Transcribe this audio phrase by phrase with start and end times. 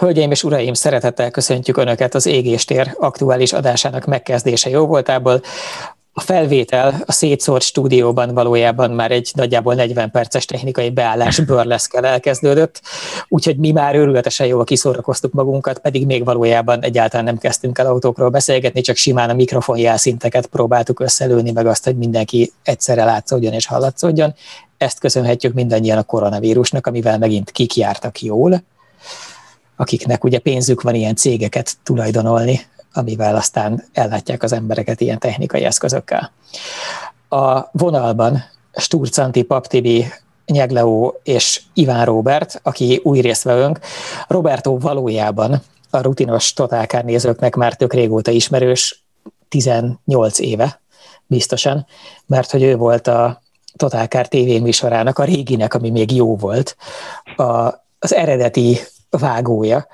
[0.00, 5.40] Hölgyeim és uraim, szeretettel köszöntjük Önöket az Égéstér aktuális adásának megkezdése jó voltából.
[6.12, 12.80] A felvétel a szétszórt stúdióban valójában már egy nagyjából 40 perces technikai beállás bőrleszkel elkezdődött,
[13.28, 18.28] úgyhogy mi már őrületesen jól kiszórakoztuk magunkat, pedig még valójában egyáltalán nem kezdtünk el autókról
[18.28, 23.66] beszélgetni, csak simán a mikrofon jelszinteket próbáltuk összelőni, meg azt, hogy mindenki egyszerre látszódjon és
[23.66, 24.34] hallatszódjon.
[24.78, 28.62] Ezt köszönhetjük mindannyian a koronavírusnak, amivel megint kik jártak jól,
[29.80, 32.60] akiknek ugye pénzük van ilyen cégeket tulajdonolni,
[32.92, 36.32] amivel aztán ellátják az embereket ilyen technikai eszközökkel.
[37.28, 40.06] A vonalban Sturcanti Paptibi
[40.46, 43.80] Nyegleó és Iván Robert, aki új résztvevőnk.
[44.26, 49.04] Roberto valójában a rutinos totálkár nézőknek már tök régóta ismerős,
[49.48, 50.80] 18 éve
[51.26, 51.86] biztosan,
[52.26, 53.42] mert hogy ő volt a
[53.76, 54.68] Totálkár TV
[55.14, 56.76] a réginek, ami még jó volt,
[57.36, 57.44] a,
[57.98, 58.78] az eredeti
[59.10, 59.86] vágója,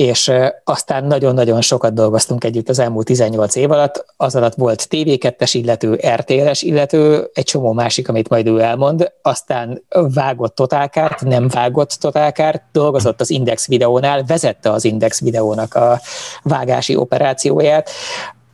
[0.00, 0.32] és
[0.64, 6.00] aztán nagyon-nagyon sokat dolgoztunk együtt az elmúlt 18 év alatt, az alatt volt TV2-es illető,
[6.14, 9.82] RTL-es illető, egy csomó másik, amit majd ő elmond, aztán
[10.14, 16.00] vágott totálkárt, nem vágott totálkárt, dolgozott az Index videónál, vezette az Index videónak a
[16.42, 17.90] vágási operációját,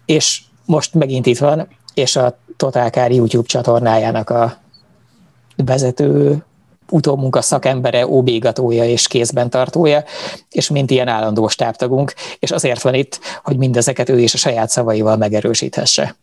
[0.05, 4.57] és most megint itt van, és a Totálkár YouTube csatornájának a
[5.57, 6.45] vezető
[6.91, 10.05] utómunka szakembere, óbégatója és kézben tartója,
[10.51, 14.69] és mint ilyen állandó stábtagunk, és azért van itt, hogy mindezeket ő is a saját
[14.69, 16.17] szavaival megerősíthesse.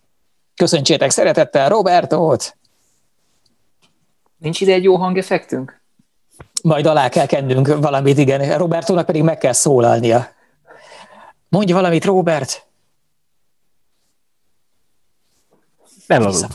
[0.55, 2.57] Köszöntsétek szeretettel Robertót!
[4.37, 5.81] Nincs ide egy jó hangeffektünk?
[6.63, 8.57] Majd alá kell kennünk valamit, igen.
[8.57, 10.27] Robertónak pedig meg kell szólalnia.
[11.49, 12.67] Mondj valamit, Robert!
[16.07, 16.45] Nem az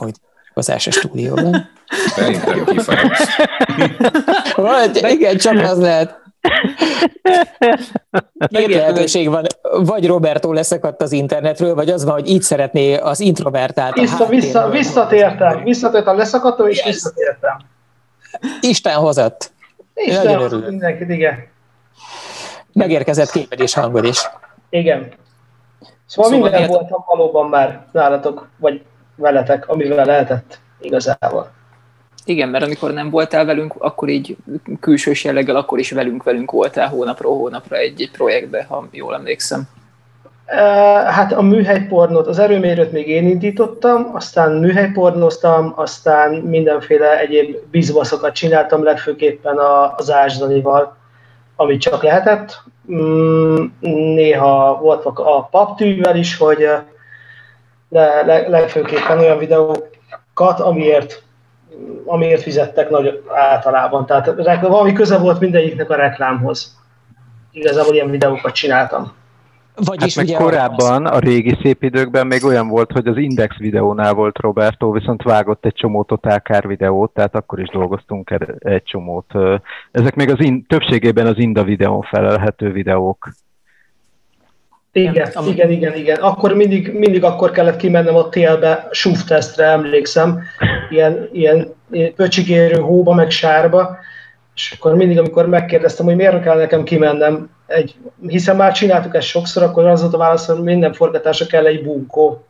[0.58, 1.70] az első stúdióban.
[2.06, 2.64] Szerintem.
[4.56, 6.26] Vagy, igen, csak az lehet.
[8.46, 13.20] Két lehetőség van, vagy Roberto leszakadt az internetről, vagy az van, hogy így szeretné az
[13.20, 13.94] introvertált.
[13.94, 16.86] Vissza, vissza, visszatértem, visszatértem, leszakadtam és yes.
[16.86, 17.56] visszatértem.
[18.60, 19.52] Isten hozott.
[19.94, 21.46] Isten hozott mindenkit, igen.
[22.72, 24.28] Megérkezett képed és hangod is.
[24.70, 25.08] Igen.
[26.06, 26.72] Szóval, szóval minden miért...
[26.72, 28.82] voltam valóban már nálatok, vagy
[29.18, 31.50] veletek, amivel lehetett igazából.
[32.24, 34.36] Igen, mert amikor nem voltál velünk, akkor így
[34.80, 39.68] külsős jelleggel, akkor is velünk-velünk voltál hónapról hónapra egy, egy projektbe, ha jól emlékszem.
[41.06, 48.82] Hát a műhelypornót, az erőmérőt még én indítottam, aztán műhelypornoztam, aztán mindenféle egyéb bizbaszokat csináltam,
[48.82, 49.56] legfőképpen
[49.96, 50.96] az Ásdanival,
[51.56, 52.62] amit csak lehetett.
[52.92, 53.64] Mm,
[54.14, 56.68] néha volt a paptűvel is, hogy
[57.88, 61.22] de legfőképpen olyan videókat, amiért,
[62.04, 64.06] amiért fizettek nagy általában.
[64.06, 66.76] Tehát valami köze volt mindegyiknek a reklámhoz.
[67.52, 69.16] Igazából ilyen videókat csináltam.
[69.84, 74.14] Vagyis hát meg korábban, a régi szép időkben még olyan volt, hogy az Index videónál
[74.14, 79.32] volt Roberto, viszont vágott egy csomó totálkár videót, tehát akkor is dolgoztunk egy csomót.
[79.90, 83.28] Ezek még az in, többségében az Inda videón felelhető videók.
[84.98, 86.16] Igen, nem, igen, igen, igen.
[86.16, 90.42] Akkor mindig, mindig akkor kellett kimennem a télbe SUV tesztre, emlékszem,
[90.90, 91.74] ilyen, ilyen
[92.16, 93.96] pöcsigérő hóba, meg sárba,
[94.54, 97.94] és akkor mindig, amikor megkérdeztem, hogy miért kell nekem kimennem, egy,
[98.26, 101.82] hiszen már csináltuk ezt sokszor, akkor az volt a válasz, hogy minden forgatásra kell egy
[101.82, 102.44] bunkó.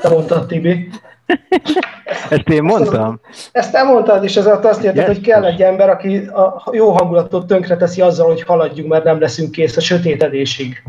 [0.00, 0.88] Te mondtad, Tibi.
[2.28, 3.20] Ezt én mondtam?
[3.52, 7.46] Ezt nem mondtad, és ez azt érted, hogy kell egy ember, aki a jó hangulatot
[7.46, 10.82] tönkreteszi azzal, hogy haladjunk, mert nem leszünk kész a sötétedésig.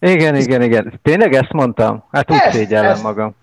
[0.00, 1.00] Igen, igen, igen.
[1.02, 2.04] Tényleg ezt mondtam?
[2.10, 3.02] Hát úgy szégyellem ezt.
[3.02, 3.34] magam.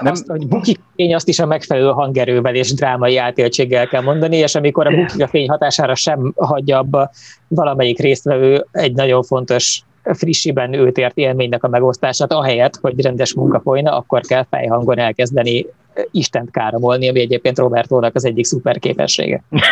[0.00, 0.12] Nem...
[0.12, 4.86] Azt, hogy bukik azt is a megfelelő hangerővel és drámai átéltséggel kell mondani, és amikor
[4.86, 7.10] a bukik a fény hatására sem hagyja abba
[7.48, 13.60] valamelyik résztvevő egy nagyon fontos frissiben őt ért élménynek a megosztását, ahelyett, hogy rendes munka
[13.60, 15.66] folyna, akkor kell fejhangon elkezdeni
[16.10, 19.42] Istent káromolni, ami egyébként Robertónak az egyik szuper képessége.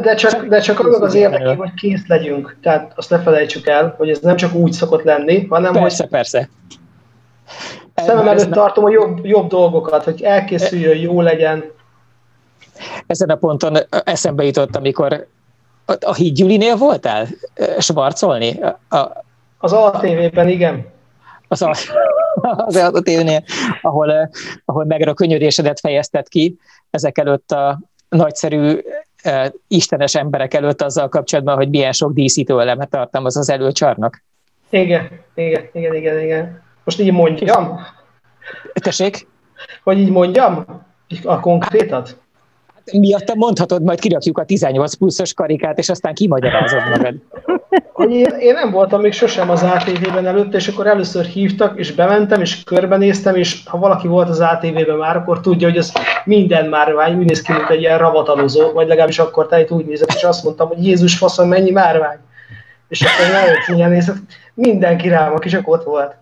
[0.00, 2.56] De csak, de csak az az érdekében, hogy kész legyünk.
[2.62, 6.10] Tehát azt ne felejtsük el, hogy ez nem csak úgy szokott lenni, hanem persze, hogy...
[6.10, 6.48] Persze,
[7.94, 11.64] Szemem előtt tartom a jobb, jobb dolgokat, hogy elkészüljön, jó legyen.
[13.06, 15.26] Ezen a ponton eszembe jutott, amikor
[15.84, 17.26] a, a Híd Gyulinél voltál
[17.78, 18.60] svarcolni?
[18.88, 19.24] A,
[19.58, 20.86] az ATV-ben, igen.
[21.48, 21.74] Az, a,
[22.66, 23.44] az ATV-nél,
[23.82, 24.30] ahol,
[24.64, 26.58] ahol meg a könyörésedet fejezted ki
[26.90, 28.78] ezek előtt a nagyszerű
[29.68, 34.22] istenes emberek előtt azzal kapcsolatban, hogy milyen sok díszítő elemet tartalmaz az előcsarnak.
[34.70, 36.62] Igen, igen, igen, igen, igen.
[36.84, 37.80] Most így mondjam?
[38.72, 39.26] Tessék?
[39.82, 40.64] Hogy így mondjam?
[41.24, 42.21] A konkrétat?
[42.92, 47.14] Miatta mondhatod, majd kirakjuk a 18 pluszos karikát, és aztán kimagyarázod magad.
[47.92, 51.92] Hogy én, én nem voltam még sosem az ATV-ben előtte, és akkor először hívtak, és
[51.92, 55.92] bementem, és körbenéztem, és ha valaki volt az ATV-ben már, akkor tudja, hogy az
[56.24, 60.12] minden márvány, úgy néz ki, mint egy ilyen ravatalozó, vagy legalábbis akkor tehát úgy nézett,
[60.14, 62.18] és azt mondtam, hogy Jézus faszon, mennyi márvány.
[62.88, 63.26] És akkor
[63.68, 64.16] nagyon nézett,
[64.54, 66.14] mindenki rám, aki csak ott volt.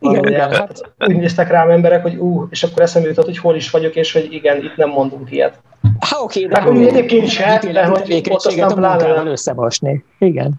[0.00, 0.52] Igen, igen.
[0.52, 3.94] Hát, úgy néztek rám emberek, hogy ú, és akkor eszembe jutott, hogy hol is vagyok,
[3.94, 5.60] és hogy igen, itt nem mondunk ilyet.
[5.98, 10.04] Ha oké, de hogy egyébként se, de hogy ott aztán pláne összemosni.
[10.18, 10.52] Igen.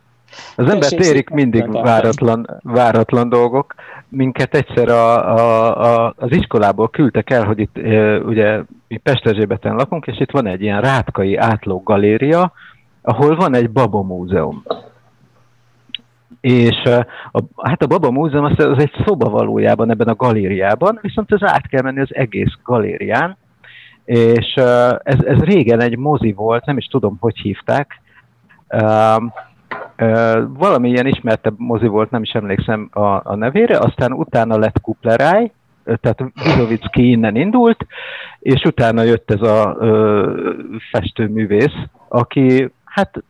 [0.55, 3.75] Az ember térik mindig váratlan, váratlan dolgok.
[4.09, 9.75] Minket egyszer a, a, a, az iskolából küldtek el, hogy itt e, ugye mi Pesterzsébeten
[9.75, 12.53] lakunk, és itt van egy ilyen rátkai átlók galéria,
[13.01, 14.63] ahol van egy babamúzeum.
[16.41, 16.83] És
[17.31, 21.43] a, hát a Baba Múzeum az, az egy szoba valójában ebben a galériában, viszont ez
[21.43, 23.37] át kell menni az egész galérián,
[24.05, 24.53] és
[25.03, 28.01] ez, ez régen egy mozi volt, nem is tudom, hogy hívták,
[30.47, 35.51] valami ilyen ismertebb mozi volt, nem is emlékszem a, a nevére, aztán utána lett Kupleráj,
[35.83, 37.85] tehát Vizovicki innen indult,
[38.39, 40.53] és utána jött ez a ö,
[40.91, 41.75] festőművész,
[42.07, 43.23] aki, hát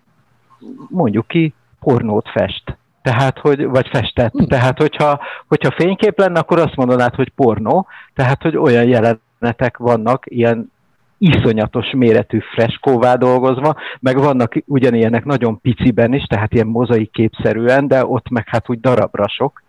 [0.89, 2.77] mondjuk ki, pornót fest.
[3.01, 4.31] Tehát, hogy, vagy festett.
[4.31, 4.43] Hm.
[4.43, 7.87] Tehát, hogyha, hogyha fénykép lenne, akkor azt mondanád, hogy pornó.
[8.13, 10.71] Tehát, hogy olyan jelenetek vannak, ilyen
[11.17, 18.05] iszonyatos méretű freskóvá dolgozva, meg vannak ugyanilyenek nagyon piciben is, tehát ilyen mozaik képszerűen, de
[18.05, 19.63] ott meg hát úgy darabra sok,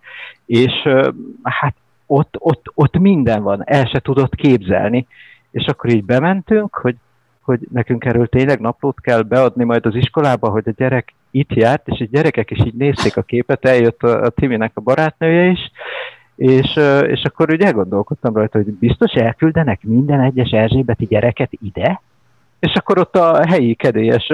[0.47, 0.73] és
[1.43, 1.75] hát
[2.07, 5.07] ott, ott, ott minden van, el se tudott képzelni.
[5.51, 6.97] És akkor így bementünk, hogy,
[7.41, 11.89] hogy nekünk erről tényleg naplót kell beadni majd az iskolába, hogy a gyerek itt járt,
[11.89, 15.71] és a gyerekek is így nézték a képet, eljött a, a Timinek a barátnője is,
[16.37, 16.77] és,
[17.07, 22.01] és akkor úgy elgondolkodtam rajta, hogy biztos elküldenek minden egyes Erzsébeti gyereket ide,
[22.61, 24.33] és akkor ott a helyi kedélyes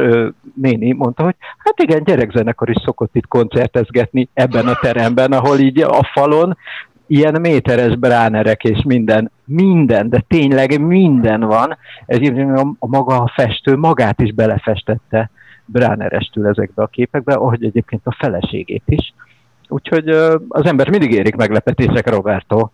[0.54, 5.80] néni mondta, hogy hát igen, gyerekzenekar is szokott itt koncertezgetni ebben a teremben, ahol így
[5.82, 6.56] a falon
[7.06, 11.76] ilyen méteres bránerek és minden, minden, de tényleg minden van.
[12.06, 12.18] Ez
[12.78, 15.30] a maga a festő magát is belefestette
[15.72, 19.14] bránerestül ezekbe a képekbe, ahogy egyébként a feleségét is.
[19.68, 20.08] Úgyhogy
[20.48, 22.68] az ember mindig érik meglepetések, Roberto.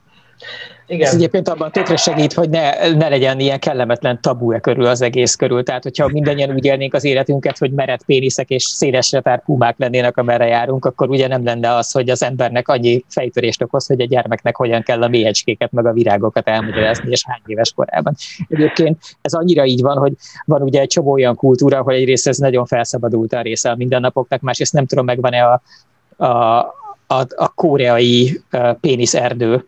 [0.86, 1.06] Igen.
[1.06, 5.34] Ez egyébként abban tökre segít, hogy ne, ne legyen ilyen kellemetlen tabu-e körül az egész
[5.34, 5.62] körül.
[5.62, 10.16] Tehát, hogyha mindannyian úgy élnénk az életünket, hogy meret péniszek és szélesre tár pumák lennének,
[10.16, 14.06] amerre járunk, akkor ugye nem lenne az, hogy az embernek annyi fejtörést okoz, hogy a
[14.06, 18.14] gyermeknek hogyan kell a mélyecskéket, meg a virágokat elmagyarázni, és hány éves korában.
[18.48, 20.12] Egyébként ez annyira így van, hogy
[20.44, 24.40] van ugye egy csomó olyan kultúra, hogy egyrészt ez nagyon felszabadult a része a mindennapoknak,
[24.40, 25.62] másrészt nem tudom, megvan-e a,
[26.16, 26.58] a,
[27.06, 28.40] a, a koreai
[28.80, 29.64] péniszerdő,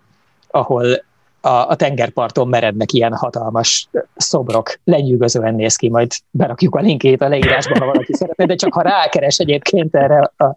[0.56, 1.04] ahol
[1.46, 4.78] a, a tengerparton merednek ilyen hatalmas szobrok.
[4.84, 8.82] Lenyűgözően néz ki, majd berakjuk a linkét a leírásba, ha valaki szeretne, de csak ha
[8.82, 10.56] rákeres egyébként erre a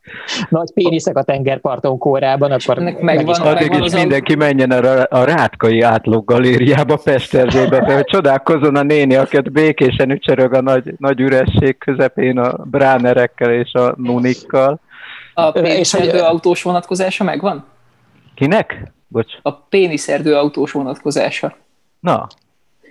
[0.50, 5.24] nagy péniszek a tengerparton kórában, akkor meg, meg van, Addig is mindenki menjen a, a
[5.24, 11.78] Rátkai átlók galériába Pesterzébe, hogy csodálkozzon a néni, akiket békésen ücsörög a nagy, nagy üresség
[11.78, 14.80] közepén a bránerekkel és a nunikkal.
[15.34, 17.66] A péniszerdő autós vonatkozása megvan?
[18.36, 18.92] Kinek?
[19.12, 19.34] Bocs.
[19.42, 21.58] A péniszerdő autós vonatkozása.
[22.00, 22.28] Na.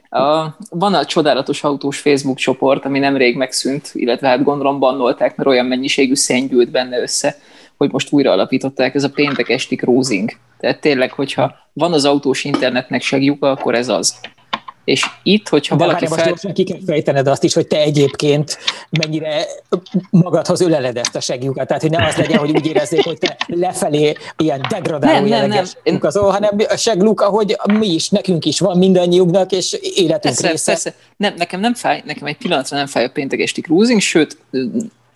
[0.09, 5.49] A, van a csodálatos autós Facebook csoport, ami nemrég megszűnt, illetve hát gondolom bannolták, mert
[5.49, 7.37] olyan mennyiségű szenny gyűlt benne össze,
[7.77, 10.31] hogy most újra alapították, ez a péntek esti cruising.
[10.59, 14.21] Tehát tényleg, hogyha van az autós internetnek segjuka, akkor ez az.
[14.89, 16.29] És itt, hogyha De valaki fel...
[16.29, 18.59] most ki kell fejtened azt is, hogy te egyébként
[18.91, 19.45] mennyire
[20.11, 21.67] magadhoz öleled ezt a segjukat.
[21.67, 25.65] Tehát, hogy ne az legyen, hogy úgy érezzék, hogy te lefelé ilyen degradáló nem, nem,
[25.85, 25.99] nem.
[26.01, 30.73] Azon, hanem a segluk, ahogy mi is, nekünk is van mindannyiunknak, és életünk persze, része.
[30.73, 30.95] Persze.
[31.17, 34.37] Nem, nekem nem fáj, nekem egy pillanatra nem fáj a péntek esti cruising, sőt,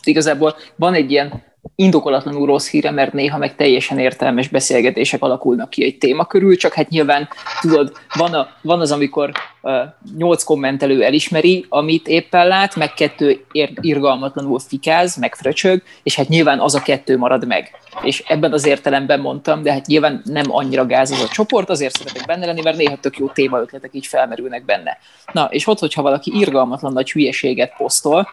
[0.02, 1.42] igazából van egy ilyen
[1.74, 6.72] indokolatlanul rossz híre, mert néha meg teljesen értelmes beszélgetések alakulnak ki egy téma körül, csak
[6.72, 7.28] hát nyilván
[7.60, 9.72] tudod, van, a, van az, amikor uh,
[10.16, 16.28] nyolc kommentelő elismeri, amit éppen lát, meg kettő ér, irgalmatlanul fikáz, meg fröcsög, és hát
[16.28, 17.70] nyilván az a kettő marad meg.
[18.02, 21.96] És ebben az értelemben mondtam, de hát nyilván nem annyira gáz az a csoport, azért
[21.96, 24.98] szeretek benne lenni, mert néha tök jó témaötletek így felmerülnek benne.
[25.32, 28.28] Na, és ott, hogyha valaki irgalmatlan nagy hülyeséget posztol,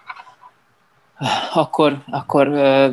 [1.54, 2.48] akkor, akkor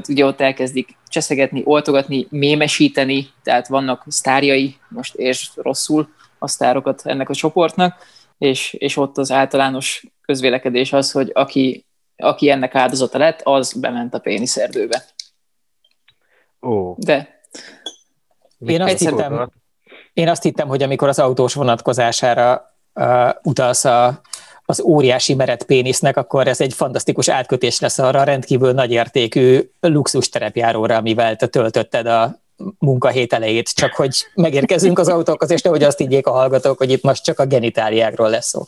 [0.09, 7.29] ugye ott elkezdik cseszegetni, oltogatni, mémesíteni, tehát vannak sztárjai, most és rosszul a sztárokat ennek
[7.29, 7.95] a csoportnak,
[8.39, 14.15] és, és ott az általános közvélekedés az, hogy aki, aki ennek áldozata lett, az bement
[14.15, 15.05] a péniszerdőbe.
[16.63, 16.95] Ó.
[16.99, 17.41] De
[18.59, 19.51] én azt, hittem,
[20.13, 24.21] én azt hittem, hogy amikor az autós vonatkozására uh, utalsz a,
[24.67, 30.29] az óriási meret pénisznek, akkor ez egy fantasztikus átkötés lesz arra a rendkívül nagyértékű luxus
[30.29, 32.41] terepjáróra, amivel te töltötted a
[32.79, 37.03] munkahét elejét, csak hogy megérkezünk az autókhoz, és nehogy azt higgyék a hallgatók, hogy itt
[37.03, 38.65] most csak a genitáliákról lesz szó.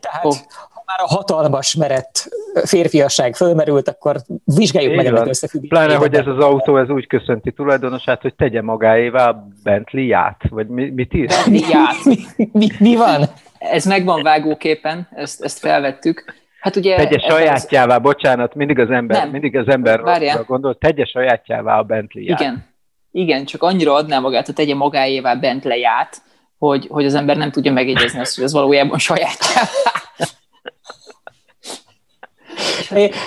[0.00, 0.32] Tehát oh.
[0.72, 2.28] ha már a hatalmas merett
[2.64, 5.78] férfiasság fölmerült, akkor vizsgáljuk Így meg ennek összefüggését.
[5.78, 10.90] Pláne, hogy ez az autó ez úgy köszönti tulajdonosát, hogy tegye magáévá Bentley-ját, vagy mi,
[10.90, 11.26] mit ír?
[11.26, 12.04] Bentley-ját.
[12.04, 13.28] mi, mi, mi van?
[13.58, 16.24] Ez megvan vágóképen, ezt, ezt felvettük.
[16.60, 18.02] Hát ugye tegye sajátjává, az...
[18.02, 19.30] bocsánat, mindig az ember, nem.
[19.30, 20.00] mindig az ember
[20.46, 22.40] gondol, tegye sajátjává a Bentley-ját.
[22.40, 22.66] Igen,
[23.12, 26.22] igen, csak annyira adná magát, hogy tegye magáévá Bentley-ját,
[26.58, 29.68] hogy, hogy az ember nem tudja megjegyezni azt, hogy ez valójában sajátjává.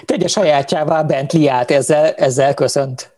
[0.06, 3.12] Tegye sajátjává a Bentley-ját, ezzel, ezzel köszönt.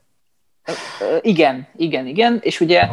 [1.22, 2.88] Igen, igen, igen, és ugye,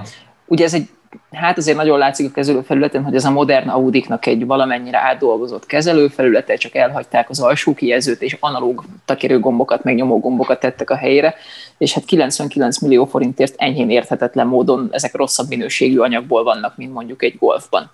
[0.47, 0.89] ugye ez egy
[1.33, 6.55] hát azért nagyon látszik a kezelőfelületen, hogy ez a modern Audiknak egy valamennyire átdolgozott kezelőfelülete,
[6.55, 11.35] csak elhagyták az alsó kijelzőt, és analóg takerő gombokat, meg nyomó gombokat tettek a helyére,
[11.79, 17.23] és hát 99 millió forintért enyhén érthetetlen módon ezek rosszabb minőségű anyagból vannak, mint mondjuk
[17.23, 17.90] egy golfban.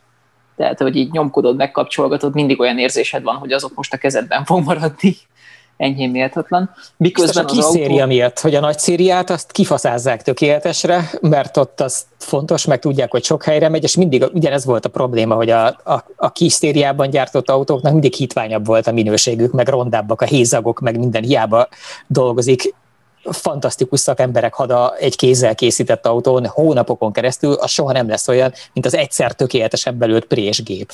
[0.56, 4.64] Tehát, hogy így nyomkodod, megkapcsolgatod, mindig olyan érzésed van, hogy azok most a kezedben fog
[4.64, 5.16] maradni
[5.76, 6.70] enyhén méltatlan.
[6.96, 7.70] Miközben a kis autó...
[7.70, 13.10] széria miatt, hogy a nagy szériát azt kifaszázzák tökéletesre, mert ott az fontos, meg tudják,
[13.10, 16.52] hogy sok helyre megy, és mindig ugyanez volt a probléma, hogy a, a, a kis
[16.52, 21.68] szériában gyártott autóknak mindig hitványabb volt a minőségük, meg rondábbak a hézagok, meg minden hiába
[22.06, 22.74] dolgozik
[23.30, 28.86] fantasztikus szakemberek hada egy kézzel készített autón hónapokon keresztül, az soha nem lesz olyan, mint
[28.86, 30.92] az egyszer tökéletesen belőtt présgép.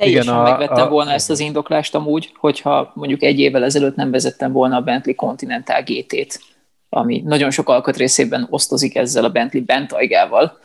[0.00, 3.64] Teljesen Igen, a, megvettem a, volna a, ezt az indoklást amúgy, hogyha mondjuk egy évvel
[3.64, 6.40] ezelőtt nem vezettem volna a Bentley Continental GT-t,
[6.88, 10.58] ami nagyon sok alkatrészében osztozik ezzel a Bentley Bentaigával,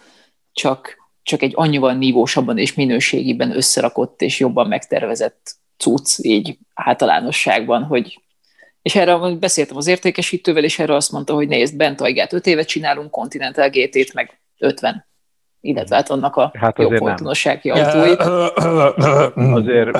[0.53, 8.19] csak, csak egy annyival nívósabban és minőségiben összerakott és jobban megtervezett cucc így általánosságban, hogy
[8.81, 13.11] és erre beszéltem az értékesítővel, és erre azt mondta, hogy nézd, Bentaigát 5 évet csinálunk,
[13.11, 15.05] Continental GT-t meg 50
[15.65, 18.19] illetve hát annak a hát jobb folytonossági autóit.
[19.35, 19.97] Azért,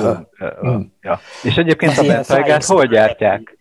[1.02, 1.20] ja.
[1.42, 3.58] És egyébként a Bentaigát hol gyártják?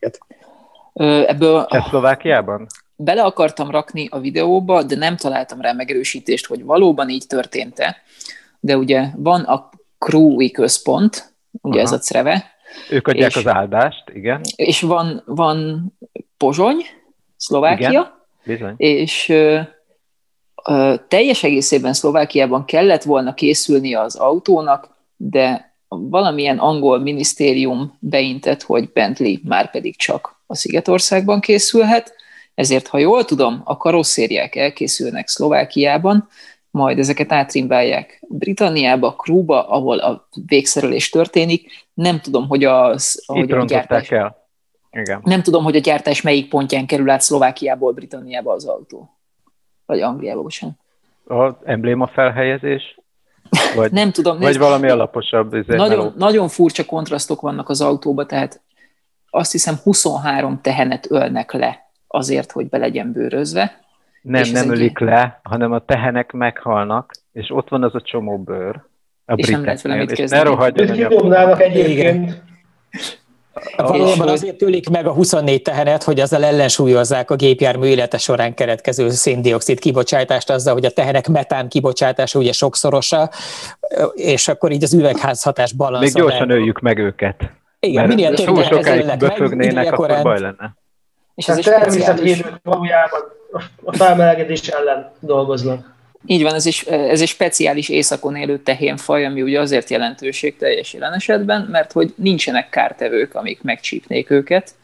[1.28, 2.68] Ebből Csehszlovákiában?
[2.96, 7.96] Bele akartam rakni a videóba, de nem találtam rá megerősítést, hogy valóban így történt-e.
[8.60, 11.88] De ugye van a Krúi központ, ugye Aha.
[11.88, 12.54] ez a CREVE.
[12.90, 14.42] Ők adják és, az áldást, igen.
[14.56, 15.86] És van, van
[16.38, 16.78] Pozsony,
[17.36, 18.12] Szlovákia, igen,
[18.44, 18.74] bizony.
[18.78, 19.34] és
[21.08, 29.36] teljes egészében Szlovákiában kellett volna készülni az autónak, de valamilyen angol minisztérium beintett, hogy Bentley
[29.44, 32.14] már pedig csak a Szigetországban készülhet,
[32.56, 36.28] ezért, ha jól tudom, a karosszériák elkészülnek Szlovákiában,
[36.72, 41.86] majd ezeket átrimbálják Britanniába, Krúba, ahol a végszerelés történik.
[41.94, 44.12] Nem tudom, hogy, az, hogy a gyártás...
[44.12, 44.44] El.
[44.92, 45.22] Igen.
[45.24, 49.10] Nem tudom, hogy a gyártás melyik pontján kerül át Szlovákiából Britanniába az autó.
[49.86, 50.76] Vagy Angliába, bocsánat.
[51.28, 53.00] A embléma felhelyezés?
[53.76, 54.40] Vagy, nem tudom.
[54.40, 55.68] Vagy valami alaposabb.
[55.68, 58.62] Nagyon, nagyon furcsa kontrasztok vannak az autóba, tehát
[59.30, 63.80] azt hiszem 23 tehenet ölnek le azért, hogy be legyen bőrözve.
[64.22, 65.08] Nem, nem ölik egy...
[65.08, 68.82] le, hanem a tehenek meghalnak, és ott van az a csomó bőr.
[69.26, 70.42] A és nem lehet vele mit kezdeni.
[70.42, 70.88] És ne rohadjon
[71.60, 72.44] egyébként.
[73.78, 79.10] Valóban azért tőlik meg a 24 tehenet, hogy azzal ellensúlyozzák a gépjármű élete során keretkező
[79.10, 83.30] széndiokszid kibocsátást azzal, hogy a tehenek metán kibocsátása ugye sokszorosa,
[84.14, 86.04] és akkor így az üvegházhatás balansz.
[86.04, 87.52] Még gyorsan öljük meg őket.
[87.80, 90.76] Igen, minél több sokáig befögnének, akkor baj lenne.
[91.36, 93.20] És ez természetvédők valójában
[93.84, 95.95] a felmelegedés ellen dolgoznak.
[96.26, 99.88] Így van, ez, is, ez egy speciális északon élő tehénfaj, ami ugye azért
[100.58, 104.76] teljes jelen esetben, mert hogy nincsenek kártevők, amik megcsípnék őket,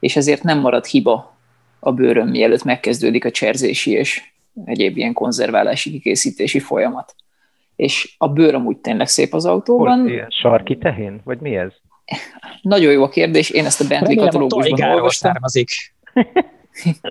[0.00, 1.36] és ezért nem marad hiba
[1.80, 4.22] a bőrön, mielőtt megkezdődik a cserzési és
[4.64, 7.14] egyéb ilyen konzerválási, kikészítési folyamat.
[7.76, 10.00] És a bőr amúgy tényleg szép az autóban.
[10.00, 11.20] Hol, ilyen sarki tehén?
[11.24, 11.72] Vagy mi ez?
[12.62, 15.30] Nagyon jó a kérdés, én ezt a Bentley katalógusban olvastam.
[15.30, 15.68] Származik.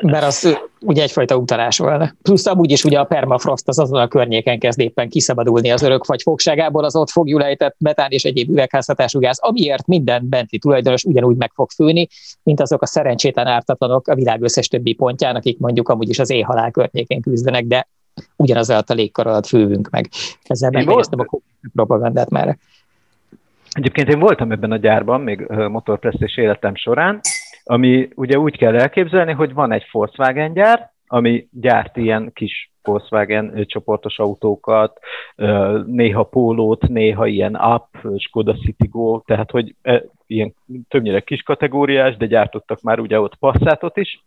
[0.01, 2.13] mert az ugye egyfajta utalás volna.
[2.21, 6.05] Plusz amúgy is ugye a permafrost az azon a környéken kezd éppen kiszabadulni az örök
[6.05, 11.03] vagy fogságából, az ott fogjul ejtett metán és egyéb üvegházhatású gáz, amiért minden benti tulajdonos
[11.03, 12.07] ugyanúgy meg fog főni,
[12.43, 16.29] mint azok a szerencsétlen ártatlanok a világ összes többi pontján, akik mondjuk amúgy is az
[16.29, 17.87] éjhalál környékén küzdenek, de
[18.35, 20.09] ugyanaz alatt a légkar alatt fővünk meg.
[20.43, 21.37] Ezzel megnéztem a
[21.73, 22.57] propagandát már.
[23.71, 27.19] Egyébként én voltam ebben a gyárban, még motorpresztés életem során,
[27.71, 33.65] ami ugye úgy kell elképzelni, hogy van egy Volkswagen gyár, ami gyárt ilyen kis Volkswagen
[33.65, 34.99] csoportos autókat,
[35.85, 39.75] néha pólót, néha ilyen Up, Skoda Citigo, tehát hogy
[40.27, 40.53] ilyen
[40.87, 44.23] többnyire kis kategóriás, de gyártottak már ugye ott Passatot is,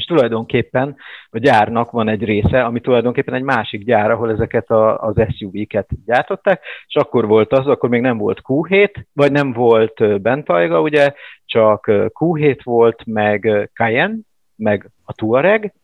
[0.00, 0.96] és tulajdonképpen
[1.30, 5.88] a gyárnak van egy része, ami tulajdonképpen egy másik gyár, ahol ezeket a, az SUV-ket
[6.06, 11.12] gyártották, és akkor volt az, akkor még nem volt Q7, vagy nem volt Bentayga, ugye,
[11.44, 14.16] csak Q7 volt, meg Cayenne,
[14.56, 15.74] meg a Touareg,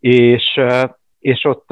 [0.00, 0.60] és,
[1.18, 1.66] és ott,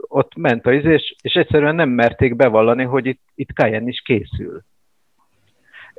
[0.00, 4.62] ott ment a és, és egyszerűen nem merték bevallani, hogy itt, itt Cayenne is készül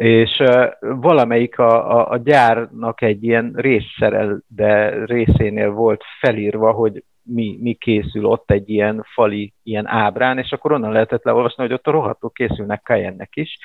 [0.01, 0.43] és
[0.79, 7.73] valamelyik a, a, a gyárnak egy ilyen részszerel, de részénél volt felírva, hogy mi, mi
[7.73, 11.91] készül ott egy ilyen fali, ilyen ábrán, és akkor onnan lehetett leolvasni, hogy ott a
[11.91, 13.57] rohadtók készülnek Cayenne-nek is,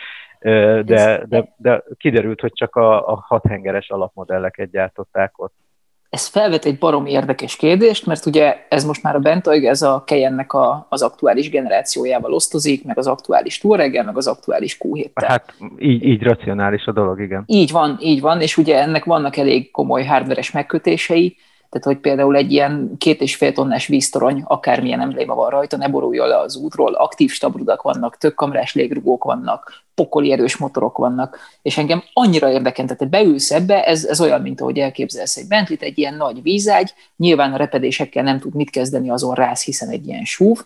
[0.85, 5.55] de, de, de kiderült, hogy csak a, a hathengeres alapmodelleket gyártották ott
[6.11, 10.03] ez felvet egy barom érdekes kérdést, mert ugye ez most már a Bentayg, ez a
[10.07, 15.55] Kejennek a, az aktuális generációjával osztozik, meg az aktuális Touareggel, meg az aktuális q Hát
[15.79, 17.43] így, így racionális a dolog, igen.
[17.47, 21.37] Így van, így van, és ugye ennek vannak elég komoly hardveres megkötései,
[21.79, 25.89] tehát hogy például egy ilyen két és fél tonnás víztorony, akármilyen embléma van rajta, ne
[25.89, 31.79] boruljon le az útról, aktív stabrudak vannak, többkamrás légrugók vannak, pokoli erős motorok vannak, és
[31.79, 35.99] engem annyira érdekel, tehát beülsz ebbe, ez, ez olyan, mint ahogy elképzelsz egy Bentley, egy
[35.99, 40.25] ilyen nagy vízágy, nyilván a repedésekkel nem tud mit kezdeni, azon rász, hiszen egy ilyen
[40.25, 40.59] súv,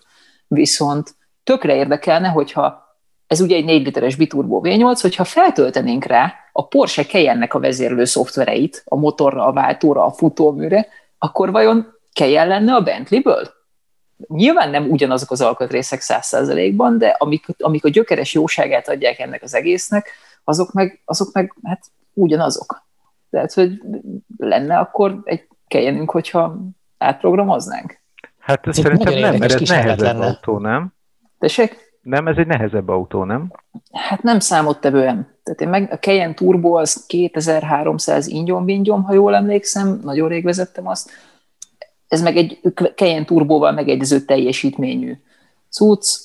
[0.47, 2.89] viszont tökre érdekelne, hogyha
[3.27, 8.05] ez ugye egy 4 literes biturbo V8, hogyha feltöltenénk rá a Porsche Cayenne-nek a vezérlő
[8.05, 10.87] szoftvereit, a motorra, a váltóra, a futóműre,
[11.23, 13.49] akkor vajon Cayenne lenne a Bentley-ből?
[14.27, 19.43] Nyilván nem ugyanazok az alkatrészek száz százalékban, de amik, amik a gyökeres jóságát adják ennek
[19.43, 20.09] az egésznek,
[20.43, 22.83] azok meg, azok meg hát ugyanazok.
[23.29, 23.81] Tehát, hogy
[24.37, 26.57] lenne akkor egy kelyenünk, hogyha
[26.97, 27.99] átprogramoznánk?
[28.39, 30.93] Hát ez szerintem nem, mert ez nehezebb autó, nem?
[31.39, 31.75] Tessék?
[32.01, 33.51] Nem, ez egy nehezebb autó, nem?
[33.91, 35.39] Hát nem számottevően.
[35.51, 40.87] Tehát én meg a Cayenne Turbo az 2300 ingyom ha jól emlékszem, nagyon rég vezettem
[40.87, 41.09] azt.
[42.07, 42.59] Ez meg egy
[42.95, 45.17] Cayenne Turbóval megegyező teljesítményű
[45.69, 46.19] cucc.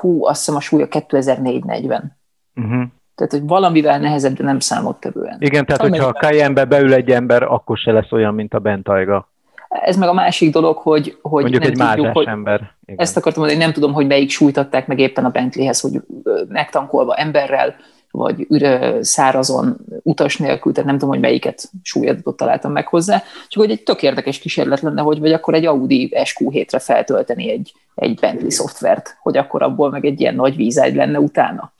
[0.00, 2.16] Hú, azt hiszem a súlya 2440.
[2.54, 2.82] Uh-huh.
[3.14, 5.36] Tehát, hogy valamivel nehezebb, de nem számottevően.
[5.40, 6.00] Igen, tehát Amelyben...
[6.00, 9.28] hogyha a Cayenne-be beül egy ember, akkor se lesz olyan, mint a Bentayga.
[9.68, 12.74] Ez meg a másik dolog, hogy, hogy Mondjuk nem egy tudjuk, hogy ember.
[12.84, 13.00] Igen.
[13.00, 16.00] Ezt akartam mondani, nem tudom, hogy melyik sújtatták meg éppen a Bentleyhez, hogy
[16.48, 17.74] megtankolva emberrel,
[18.10, 23.62] vagy üre, szárazon, utas nélkül, tehát nem tudom, hogy melyiket súlyadatot találtam meg hozzá, csak
[23.62, 28.18] hogy egy tök érdekes kísérlet lenne, hogy vagy akkor egy Audi SQ7-re feltölteni egy, egy
[28.20, 31.72] Bentley szoftvert, hogy akkor abból meg egy ilyen nagy vízágy lenne utána.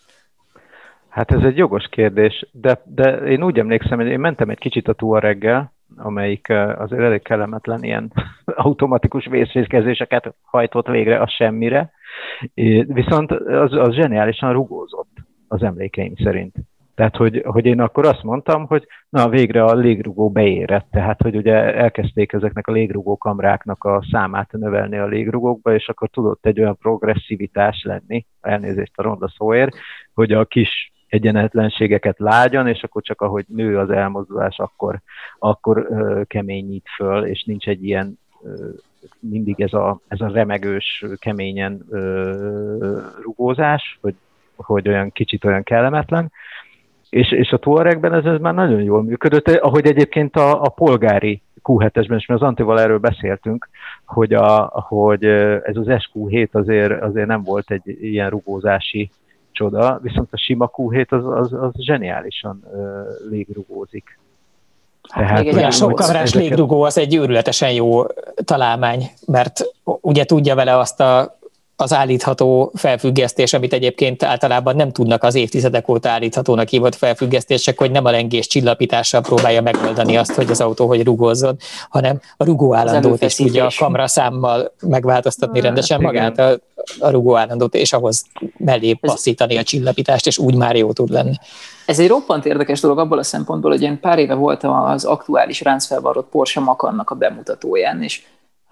[1.08, 4.88] Hát ez egy jogos kérdés, de, de én úgy emlékszem, hogy én mentem egy kicsit
[4.88, 8.12] a Touareggel, amelyik azért elég kellemetlen ilyen
[8.44, 11.90] automatikus vészfészkezéseket hajtott végre a semmire,
[12.84, 16.54] viszont az, az zseniálisan rugózott az emlékeim szerint.
[16.94, 21.36] Tehát, hogy, hogy én akkor azt mondtam, hogy na, végre a légrugó beérett, tehát, hogy
[21.36, 26.60] ugye elkezdték ezeknek a légrugó kamráknak a számát növelni a légrugókba, és akkor tudott egy
[26.60, 29.76] olyan progresszivitás lenni, elnézést a ronda szóért,
[30.14, 35.00] hogy a kis egyenetlenségeket lágyan, és akkor csak ahogy nő az elmozdulás, akkor,
[35.38, 38.18] akkor ö, keményít föl, és nincs egy ilyen
[39.20, 44.14] mindig ez a, ez a remegős, keményen ö, rugózás, hogy,
[44.62, 46.32] hogy olyan kicsit olyan kellemetlen.
[47.10, 51.42] És, és a Touaregben ez, ez már nagyon jól működött, ahogy egyébként a, a polgári
[51.64, 53.68] Q7-esben, és mi az Antival erről beszéltünk,
[54.04, 59.10] hogy, a, hogy ez az SQ7 azért, azért nem volt egy ilyen rugózási
[59.52, 64.18] csoda, viszont a sima Q7 az, az, az zseniálisan uh, légrugózik.
[65.08, 66.48] Hát Tehát, még egy a sokkamrás ezeket...
[66.48, 68.04] légrugó az egy őrületesen jó
[68.44, 71.37] találmány, mert ugye tudja vele azt a
[71.80, 77.90] az állítható felfüggesztés, amit egyébként általában nem tudnak az évtizedek óta állíthatónak hívott felfüggesztések, hogy
[77.90, 81.56] nem a lengés csillapítással próbálja megoldani azt, hogy az autó hogy rugózzon,
[81.88, 86.58] hanem a rugó állandót is tudja a kamraszámmal megváltoztatni rendesen magát a,
[86.98, 88.24] a rugó állandót, és ahhoz
[88.56, 91.34] mellé passzítani a csillapítást, és úgy már jó tud lenni.
[91.86, 95.60] Ez egy roppant érdekes dolog abból a szempontból, hogy én pár éve voltam az aktuális
[95.60, 98.22] ráncfelvarrott Porsche Macannak a bemutatóján, és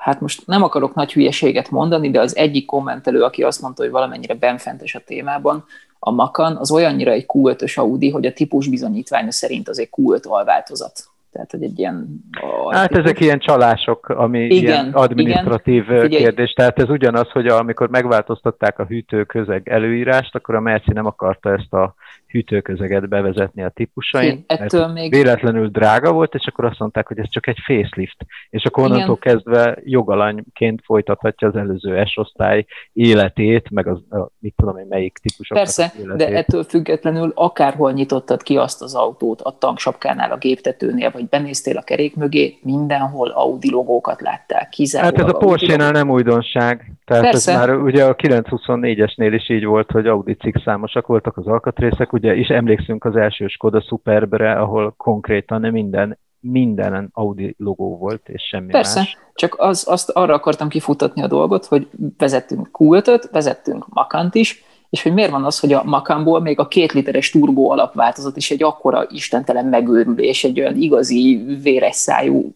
[0.07, 3.91] hát most nem akarok nagy hülyeséget mondani, de az egyik kommentelő, aki azt mondta, hogy
[3.91, 5.65] valamennyire benfentes a témában,
[5.99, 10.23] a Macan az olyannyira egy Q5-ös Audi, hogy a típus bizonyítványa szerint az egy Q5
[10.23, 11.05] alváltozat.
[11.33, 12.25] Tehát, hogy egy ilyen...
[12.71, 16.09] Hát ezek ilyen csalások, ami igen, ilyen administratív igen.
[16.09, 16.53] kérdés.
[16.53, 21.73] Tehát ez ugyanaz, hogy amikor megváltoztatták a hűtőközeg előírást, akkor a Merci nem akarta ezt
[21.73, 21.95] a
[22.27, 25.11] hűtőközeget bevezetni a típusain, ettől mert még...
[25.11, 29.19] véletlenül drága volt, és akkor azt mondták, hogy ez csak egy facelift, és akkor onnantól
[29.21, 29.35] Igen.
[29.35, 35.57] kezdve jogalanyként folytathatja az előző S-osztály életét, meg az, a, mit tudom én, melyik típusok.
[35.57, 41.29] Persze, de ettől függetlenül akárhol nyitottad ki azt az autót, a tanksapkánál, a géptetőnél, vagy
[41.29, 46.96] benéztél a kerék mögé, mindenhol Audi logókat láttál, kizárólag Hát ez a Porsche-nál nem újdonság.
[47.07, 47.53] Tehát Persze.
[47.53, 52.13] ez már ugye a 924-esnél is így volt, hogy Audi cikk számosak voltak az alkatrészek,
[52.13, 58.43] ugye is emlékszünk az első Skoda Superbre, ahol konkrétan minden mindenen Audi logó volt, és
[58.43, 59.19] semmi Persze, más.
[59.35, 61.89] csak az, azt arra akartam kifutatni a dolgot, hogy
[62.19, 66.69] vezettünk Q5-öt, vezettünk Makant is, és hogy miért van az, hogy a Macanból még a
[66.69, 72.55] két literes turbó alapváltozat is egy akkora istentelen megőrülés, egy olyan igazi véres szájú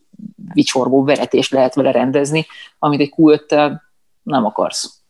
[0.53, 2.47] vicsorgó veretés lehet vele rendezni,
[2.79, 3.37] amit egy q
[4.23, 5.01] nem akarsz.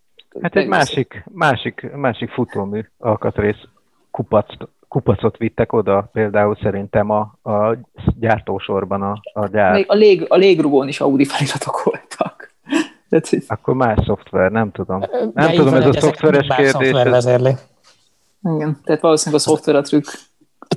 [0.42, 3.62] Hát egy másik, másik, másik futómű alkatrész
[4.10, 4.46] kupac,
[4.88, 7.20] kupacot vittek oda, például szerintem a,
[7.50, 7.76] a
[8.18, 9.72] gyártósorban a, a gyár.
[9.72, 12.54] Még a, lég, a légrugón is Audi feliratok voltak.
[13.48, 14.98] Akkor más szoftver, nem tudom.
[14.98, 16.70] Nem De tudom, ez a szoftveres kérdés.
[16.70, 17.54] Szoftver vezérli.
[18.42, 20.06] Igen, tehát valószínűleg a szoftver a trükk.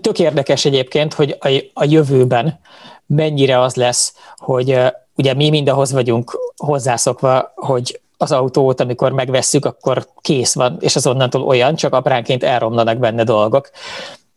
[0.02, 2.60] Tök érdekes egyébként, hogy a, a jövőben
[3.06, 4.80] mennyire az lesz, hogy
[5.15, 10.96] ugye mi mind ahhoz vagyunk hozzászokva, hogy az autót, amikor megvesszük, akkor kész van, és
[10.96, 13.70] az onnantól olyan, csak apránként elromlanak benne dolgok.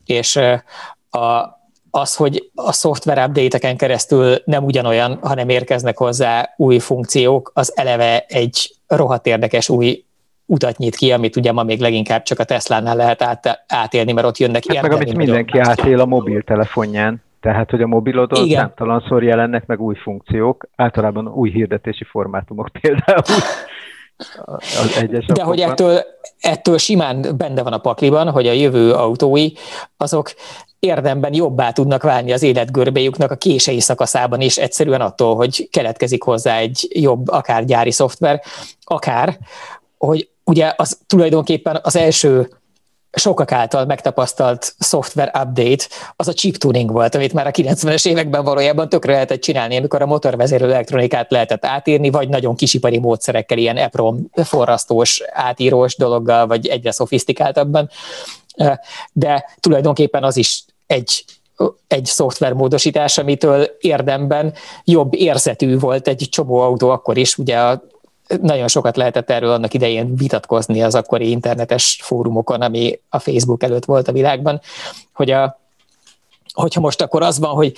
[0.05, 0.37] És
[1.11, 1.55] a,
[1.90, 8.25] az, hogy a szoftver update keresztül nem ugyanolyan, hanem érkeznek hozzá új funkciók, az eleve
[8.29, 10.05] egy rohadt érdekes új
[10.46, 14.27] utat nyit ki, amit ugye ma még leginkább csak a Tesla-nál lehet át, átélni, mert
[14.27, 17.22] ott jönnek hát meg amit mindenki átél a mobiltelefonján.
[17.40, 23.22] Tehát, hogy a mobilodon számtalanszor jelennek meg új funkciók, általában új hirdetési formátumok például.
[24.59, 26.01] Az egyes De hogy ettől,
[26.40, 29.51] ettől simán benne van a pakliban, hogy a jövő autói,
[29.96, 30.31] azok
[30.79, 36.59] érdemben jobbá tudnak válni az életgörbéjuknak a kései szakaszában is, egyszerűen attól, hogy keletkezik hozzá
[36.59, 38.42] egy jobb, akár gyári szoftver,
[38.85, 39.38] akár,
[39.99, 42.49] hogy ugye az tulajdonképpen az első
[43.18, 45.85] sokak által megtapasztalt software update
[46.16, 50.02] az a chip tuning volt, amit már a 90-es években valójában tökre lehetett csinálni, amikor
[50.02, 56.66] a motorvezérő elektronikát lehetett átírni, vagy nagyon kisipari módszerekkel, ilyen EPROM forrasztós, átírós dologgal, vagy
[56.66, 57.90] egyre szofisztikáltabban.
[59.12, 61.24] De tulajdonképpen az is egy
[61.87, 67.83] egy szoftvermódosítás, amitől érdemben jobb érzetű volt egy csomó autó akkor is, ugye a
[68.40, 73.84] nagyon sokat lehetett erről annak idején vitatkozni az akkori internetes fórumokon, ami a Facebook előtt
[73.84, 74.60] volt a világban,
[75.12, 75.60] hogy a,
[76.52, 77.72] hogyha most akkor az van, hogy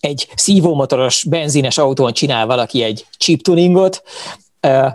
[0.00, 4.02] egy szívómotoros, benzines autón csinál valaki egy chip tuningot,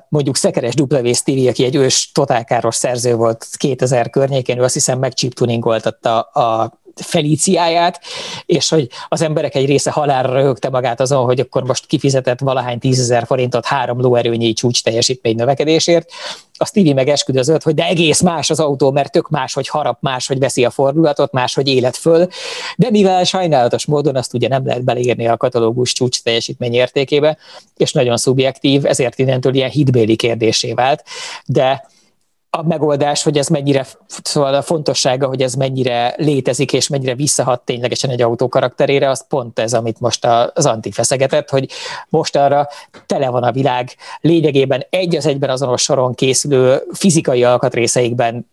[0.10, 1.14] mondjuk Szekeres W.
[1.14, 8.00] Stevie, aki egy ős totálkáros szerző volt 2000 környékén, ő azt hiszem megcsiptuningoltatta a Felíciáját,
[8.46, 12.80] és hogy az emberek egy része halálra röhögte magát azon, hogy akkor most kifizetett valahány
[12.80, 16.12] tízezer forintot három lóerőnyi csúcs teljesítmény növekedésért.
[16.60, 19.98] A Stevie meg esküdözött, hogy de egész más az autó, mert tök más, hogy harap,
[20.02, 22.28] más, hogy veszi a fordulatot, más, hogy élet föl,
[22.76, 27.38] de mivel sajnálatos módon azt ugye nem lehet beleírni a katalógus csúcs teljesítmény értékébe,
[27.78, 31.04] és nagyon szubjektív, ezért innentől ilyen hitbéli kérdésé vált,
[31.46, 31.86] de
[32.50, 33.86] a megoldás, hogy ez mennyire,
[34.24, 39.28] szóval a fontossága, hogy ez mennyire létezik, és mennyire visszahat ténylegesen egy autó karakterére, az
[39.28, 41.72] pont ez, amit most az Anti feszegetett, hogy
[42.10, 42.68] most arra
[43.06, 43.96] tele van a világ.
[44.22, 48.48] Lényegében egy az egyben azonos soron készülő fizikai alkatrészeikben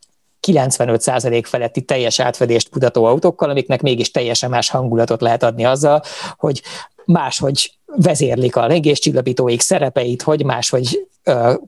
[0.46, 6.02] 95% feletti teljes átfedést mutató autókkal, amiknek mégis teljesen más hangulatot lehet adni azzal,
[6.36, 6.62] hogy
[7.06, 11.06] máshogy vezérlik a lengéscsillapítóik szerepeit, hogy máshogy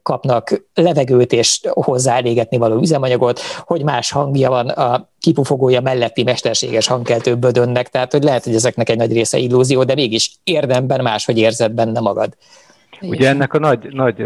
[0.03, 6.87] kapnak levegőt és hozzá elégetni való üzemanyagot, hogy más hangja van a kipufogója melletti mesterséges
[6.87, 11.39] hangkeltő bödönnek, tehát hogy lehet, hogy ezeknek egy nagy része illúzió, de mégis érdemben máshogy
[11.39, 12.37] érzed benne magad.
[13.01, 14.25] Ugye ennek a nagy, nagy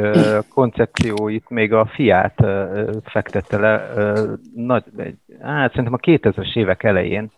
[0.55, 3.93] koncepcióit még a Fiat uh, fektette le,
[4.55, 4.85] nagy,
[5.41, 7.31] hát szerintem a 2000-es évek elején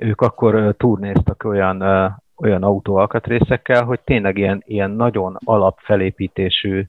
[0.00, 1.82] ők akkor turnéztak olyan
[2.40, 6.84] olyan autóalkatrészekkel, hogy tényleg ilyen, ilyen nagyon alapfelépítésű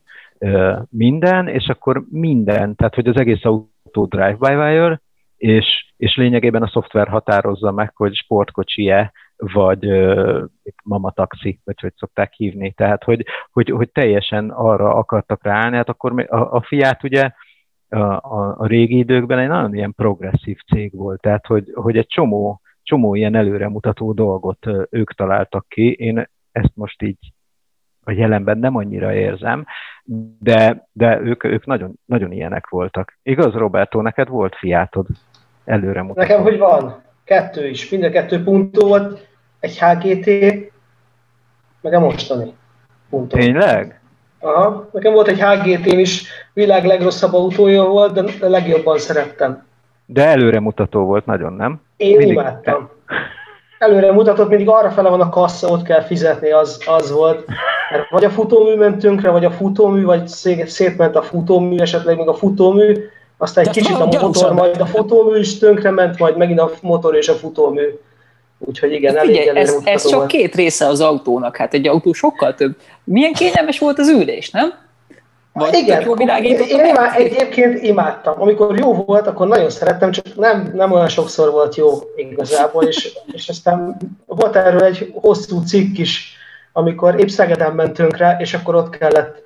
[0.90, 5.02] minden, és akkor minden, tehát hogy az egész autó drive-by-wire,
[5.38, 10.44] és, és lényegében a szoftver határozza meg, hogy sportkocsi-e, vagy uh,
[10.84, 12.72] mama taxi, vagy hogy szokták hívni.
[12.72, 17.32] Tehát, hogy, hogy, hogy teljesen arra akartak ráállni, hát akkor a, a Fiat ugye
[17.90, 22.08] a, a, a régi időkben egy nagyon ilyen progresszív cég volt, tehát hogy, hogy egy
[22.08, 22.62] csomó
[22.92, 25.92] csomó ilyen előremutató dolgot ők találtak ki.
[25.92, 27.34] Én ezt most így
[28.04, 29.66] a jelenben nem annyira érzem,
[30.40, 33.20] de, de ők, ők nagyon, nagyon ilyenek voltak.
[33.24, 35.06] Igaz, Roberto, neked volt fiátod
[35.66, 36.22] előremutató?
[36.28, 37.02] Nekem hogy van?
[37.24, 37.90] Kettő is.
[37.90, 39.28] Mind a kettő puntó volt,
[39.60, 40.26] egy HGT,
[41.82, 42.54] meg a mostani
[43.10, 43.38] puntó.
[43.38, 44.02] Tényleg?
[44.40, 46.24] Aha, nekem volt egy hgt is,
[46.54, 49.64] világ legrosszabb autója volt, de legjobban szerettem.
[50.06, 51.82] De előremutató volt nagyon, nem?
[52.02, 52.36] Én mindig...
[52.36, 52.90] imádtam.
[53.80, 57.46] Előre mutatott, mindig arra fele van a kassa, ott kell fizetni, az, az volt.
[57.92, 60.28] Mert vagy a futómű ment tönkre, vagy a futómű, vagy
[60.66, 62.94] szétment a futómű, esetleg még a futómű,
[63.38, 67.16] aztán egy kicsit a motor, majd a futómű is tönkre ment, majd megint a motor
[67.16, 67.84] és a futómű.
[68.58, 72.56] Úgyhogy igen, elég Figyelj, ez, ez csak két része az autónak, hát egy autó sokkal
[72.56, 72.76] több.
[73.04, 74.74] Milyen kényelmes volt az ülés, nem?
[75.54, 78.42] Vagy igen, jó én, én imád, egyébként imádtam.
[78.42, 83.18] Amikor jó volt, akkor nagyon szerettem, csak nem, nem olyan sokszor volt jó igazából, és,
[83.32, 86.36] és aztán volt erről egy hosszú cikk is,
[86.74, 89.44] amikor épp Szegeden mentünk rá, és akkor ott kellett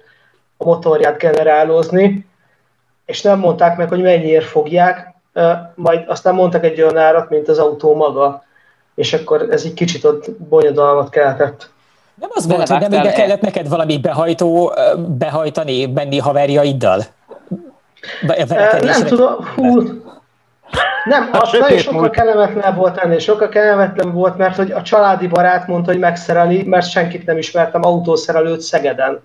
[0.57, 2.25] a motorját generálózni,
[3.05, 5.13] és nem mondták meg, hogy mennyiért fogják,
[5.75, 8.43] majd aztán mondtak egy olyan árat, mint az autó maga,
[8.95, 11.69] és akkor ez egy kicsit ott bonyodalmat keltett.
[12.15, 14.73] Nem az volt, hogy nem ide kellett neked valami behajtó,
[15.17, 17.03] behajtani, benni haverjaiddal?
[18.81, 19.81] Nem tudom, hú,
[21.05, 25.67] nem, az nagyon sokkal kellemetlen volt ennél, sokkal kellemetlen volt, mert hogy a családi barát
[25.67, 29.21] mondta, hogy megszereli, mert senkit nem ismertem autószerelőt Szegeden,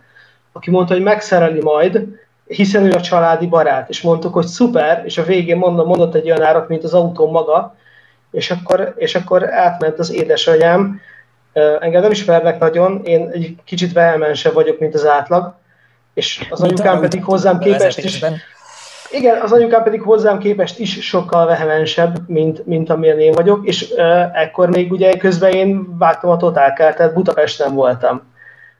[0.52, 2.06] aki mondta, hogy megszereli majd,
[2.46, 6.30] hiszen ő a családi barát, és mondtuk, hogy szuper, és a végén mondom, mondott egy
[6.30, 7.74] olyan árat, mint az autó maga,
[8.30, 11.00] és akkor, és akkor átment az édesanyám,
[11.52, 15.54] engem nem ismernek nagyon, én egy kicsit vehemensebb vagyok, mint az átlag,
[16.14, 18.24] és az anyukám pedig hozzám képest is,
[19.10, 23.90] igen, az anyukám pedig hozzám képest is sokkal vehemensebb, mint, mint amilyen én vagyok, és
[23.90, 28.22] uh, ekkor még ugye közben én vágtam a totálkát, tehát Budapesten voltam.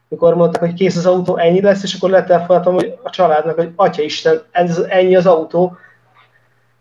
[0.08, 3.70] Mikor mondták, hogy kész az autó, ennyi lesz, és akkor letelefonáltam hogy a családnak, hogy
[3.76, 5.76] Atya Isten, ez, ennyi az autó,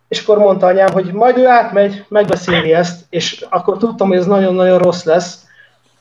[0.07, 4.25] és akkor mondta anyám, hogy majd ő átmegy, megbeszéli ezt, és akkor tudtam, hogy ez
[4.25, 5.47] nagyon-nagyon rossz lesz,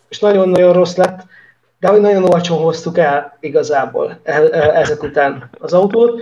[0.08, 1.20] és nagyon-nagyon rossz lett,
[1.80, 6.20] de hogy nagyon olcsón hoztuk el igazából e, e, ezek után az autót,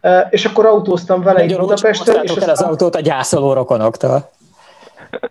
[0.00, 2.22] e, és akkor autóztam vele egy Budapesten.
[2.22, 2.48] És aztán...
[2.48, 4.30] az autót a gyászoló rokonoktól.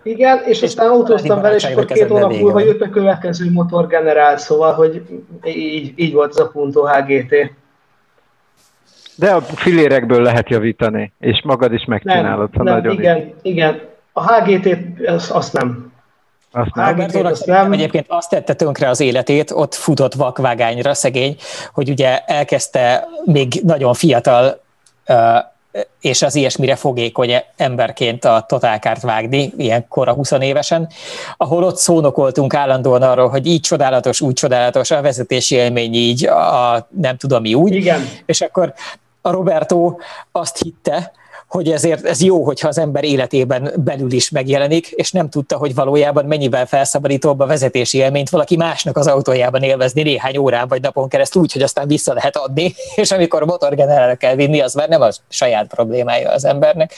[0.04, 4.38] Igen, és, és aztán autóztam vele, és akkor két hónap múlva jött a következő motorgenerál,
[4.38, 5.02] szóval, hogy
[5.44, 7.52] így, így volt az a Punto HGT.
[9.16, 13.34] De a filérekből lehet javítani, és magad is megcsinálod, nem, ha nem, nagyon Igen, így.
[13.42, 13.82] igen.
[14.14, 15.91] A HGT-t azt, azt nem.
[16.52, 16.90] Azt nem.
[16.90, 17.72] Robertónak nem.
[17.72, 21.36] egyébként azt tette tönkre az életét, ott futott vakvágányra szegény,
[21.74, 24.62] hogy ugye elkezdte még nagyon fiatal
[26.02, 30.90] és az ilyesmire fogékony emberként a totálkárt vágni, ilyen kora 20 évesen,
[31.38, 36.88] ahol ott szónokoltunk állandóan arról, hogy így csodálatos, úgy csodálatos, a vezetési élmény így, a
[36.90, 37.74] nem tudom mi úgy.
[37.74, 38.10] Igen.
[38.26, 38.74] És akkor
[39.22, 39.96] a Roberto
[40.32, 41.12] azt hitte,
[41.52, 45.76] hogy ezért ez jó, hogyha az ember életében belül is megjelenik, és nem tudta, hogy
[45.76, 51.10] valójában mennyivel felszabadítóbb a vezetési élményt valaki másnak az autójában élvezni néhány órán vagy napon
[51.10, 55.02] keresztül úgy, hogy aztán vissza lehet adni, és amikor motorgenerálra kell vinni, az már nem
[55.02, 56.94] a saját problémája az embernek.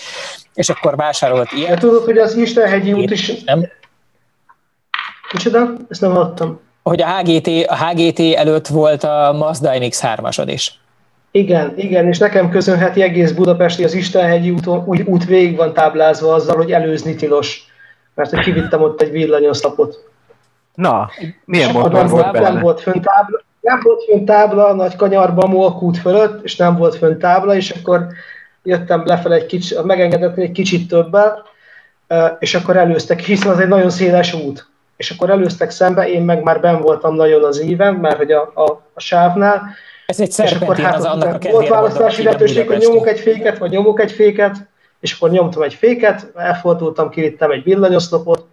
[0.53, 1.69] És akkor vásárolt ilyet.
[1.69, 3.43] Ja, tudod, hogy az Istenhegyi út is...
[3.43, 3.67] Nem?
[5.31, 5.73] Micsoda?
[5.89, 6.59] Ezt nem hallottam.
[6.83, 10.81] Hogy a HGT, a HGT előtt volt a Mazda MX-3-asod is.
[11.36, 16.34] Igen, igen, és nekem köszönheti egész Budapesti az Istenhegyi úton, úgy út végig van táblázva
[16.34, 17.65] azzal, hogy előzni tilos,
[18.15, 20.10] mert hogy kivittem ott egy villanyoszlapot.
[20.74, 21.10] Na,
[21.46, 22.50] milyen motor volt benne?
[22.50, 26.78] Nem volt fönn tábla, nem volt fönn tábla a nagy kanyarban Molkút fölött, és nem
[26.78, 28.08] volt fönn tábla, és akkor
[28.63, 31.46] jöttem lefele egy kicsit, megengedett egy kicsit többel,
[32.39, 34.67] és akkor előztek, hiszen az egy nagyon széles út.
[34.96, 38.52] És akkor előztek szembe, én meg már ben voltam nagyon az íven, mert hogy a,
[38.54, 39.62] a, a sávnál,
[40.13, 43.69] ez egy szerpentin, hát, az annak a Volt választási lehetőség, hogy nyomok egy féket, vagy
[43.69, 44.67] nyomok egy féket,
[44.99, 48.45] és akkor nyomtam egy féket, elfordultam, kivittem egy villanyoszlopot,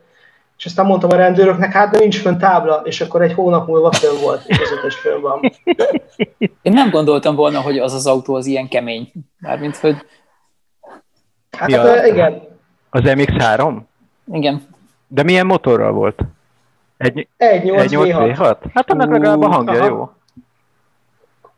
[0.59, 3.93] és aztán mondtam a rendőröknek, hát de nincs fönn tábla, és akkor egy hónap múlva
[3.93, 5.41] fönn volt, és azóta is fönn van.
[6.63, 9.13] Én nem gondoltam volna, hogy az az autó az ilyen kemény.
[9.39, 9.97] Mármint, hogy...
[11.51, 12.43] Hát ja, igen.
[12.91, 13.77] Az MX-3?
[14.33, 14.63] Igen.
[15.09, 16.21] De milyen motorral volt?
[16.97, 18.57] Egy, egy 8 V6.
[18.75, 19.87] Hát annak legalább a hangja aha.
[19.87, 20.11] jó.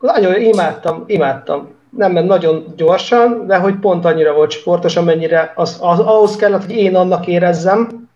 [0.03, 1.75] Nagyon imádtam, imádtam.
[1.89, 6.65] Nem ment nagyon gyorsan, de hogy pont annyira volt sportos, amennyire az, az, ahhoz kellett,
[6.65, 8.09] hogy én annak érezzem,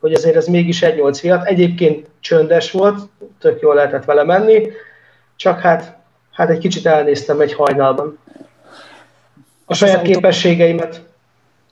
[0.00, 1.44] hogy azért ez mégis egy 8 fiat.
[1.44, 3.00] Egyébként csöndes volt,
[3.38, 4.66] tök jól lehetett vele menni,
[5.36, 5.96] csak hát,
[6.32, 8.18] hát egy kicsit elnéztem egy hajnalban.
[9.64, 11.02] A saját autó, képességeimet.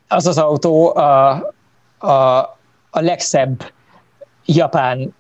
[0.09, 1.31] Az az autó a,
[1.99, 2.39] a
[2.95, 3.73] a legszebb
[4.45, 5.15] japán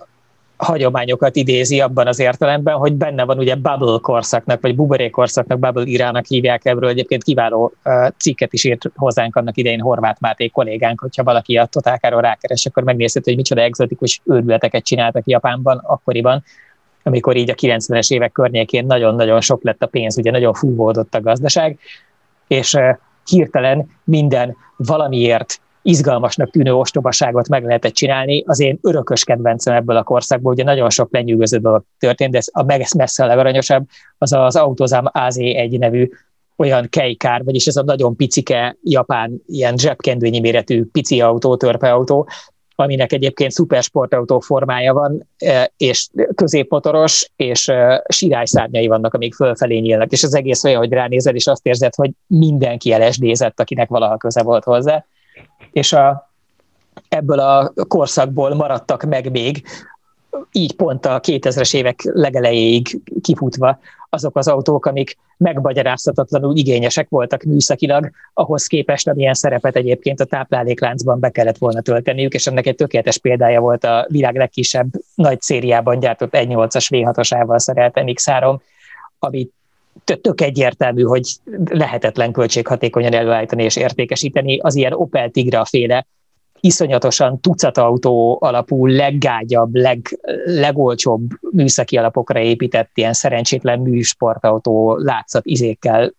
[0.65, 5.85] hagyományokat idézi abban az értelemben, hogy benne van ugye bubble korszaknak, vagy buboré korszaknak, bubble
[5.85, 7.73] irának hívják ebből, egyébként kiváló
[8.17, 12.83] cikket is írt hozzánk annak idején Horváth Máté kollégánk, hogyha valaki a Totálkáról rákeres, akkor
[12.83, 16.45] megnézhet, hogy micsoda egzotikus őrületeket csináltak Japánban akkoriban,
[17.03, 21.21] amikor így a 90-es évek környékén nagyon-nagyon sok lett a pénz, ugye nagyon fúvódott a
[21.21, 21.79] gazdaság,
[22.47, 22.77] és
[23.25, 28.45] hirtelen minden valamiért izgalmasnak tűnő ostobaságot meg lehetett csinálni.
[28.47, 32.49] Az én örökös kedvencem ebből a korszakból, ugye nagyon sok lenyűgöző dolog történt, de ez
[32.53, 33.87] a messze a legaranyosabb,
[34.19, 36.09] az az Autozám AZ1 nevű
[36.57, 42.29] olyan kejkár, vagyis ez a nagyon picike japán, ilyen zsebkendőnyi méretű pici autó, törpeautó,
[42.75, 50.13] aminek egyébként szupersportautó formája van, e, és középmotoros, és e, sirályszárnyai vannak, amik fölfelé nyílnak,
[50.13, 54.43] és az egész olyan, hogy ránézel, és azt érzed, hogy mindenki LSD-zett, akinek valaha köze
[54.43, 55.05] volt hozzá
[55.73, 56.31] és a,
[57.09, 59.63] ebből a korszakból maradtak meg még,
[60.53, 68.11] így pont a 2000-es évek legelejéig kifutva azok az autók, amik megmagyarázhatatlanul igényesek voltak műszakilag,
[68.35, 73.19] ahhoz képest, amilyen szerepet egyébként a táplálékláncban be kellett volna tölteniük, és ennek egy tökéletes
[73.19, 78.59] példája volt a világ legkisebb nagy szériában gyártott 1.8-as V6-osával szerelt MX-3,
[79.19, 79.53] amit
[80.21, 81.31] tök egyértelmű, hogy
[81.65, 84.59] lehetetlen költséghatékonyan előállítani és értékesíteni.
[84.59, 86.07] Az ilyen Opel Tigra féle
[86.61, 96.13] iszonyatosan tucat autó alapú, leggágyabb, leg, legolcsóbb műszaki alapokra épített ilyen szerencsétlen műsportautó látszat izékkel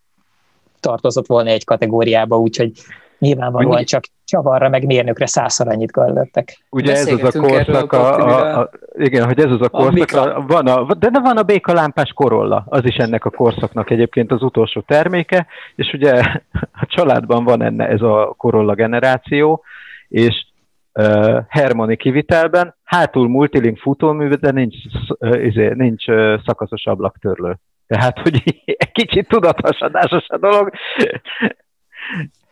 [0.79, 2.71] tartozott volna egy kategóriába, úgyhogy
[3.19, 6.57] nyilvánvalóan Úgy, csak csavarra, meg mérnökre százszor annyit költöttek.
[6.69, 10.43] Ugye ez az a korszak, a, a, a, igen, hogy ez az a korszak, a,
[10.47, 14.81] van a, de van a békalámpás korolla, az is ennek a korszaknak egyébként az utolsó
[14.81, 16.11] terméke, és ugye
[16.81, 19.63] a családban van enne ez a korolla generáció,
[20.07, 20.45] és
[20.93, 24.75] uh, Hermoni kivitelben, hátul multilink futómű, de nincs,
[25.07, 27.57] uh, izé, nincs uh, szakaszos ablaktörlő.
[27.87, 30.71] Tehát, hogy egy kicsit tudatosadásos a dolog,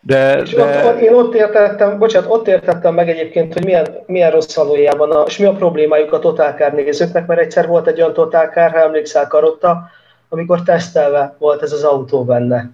[0.04, 0.86] de, és de...
[0.86, 5.22] Ott, én ott értettem, bocsánat, ott értettem meg egyébként, hogy milyen, milyen rossz valójában, a,
[5.26, 9.26] és mi a problémájuk a totálkár nézőknek, mert egyszer volt egy olyan totálkár, ha emlékszel
[9.26, 9.90] Karotta,
[10.28, 12.70] amikor tesztelve volt ez az autó benne.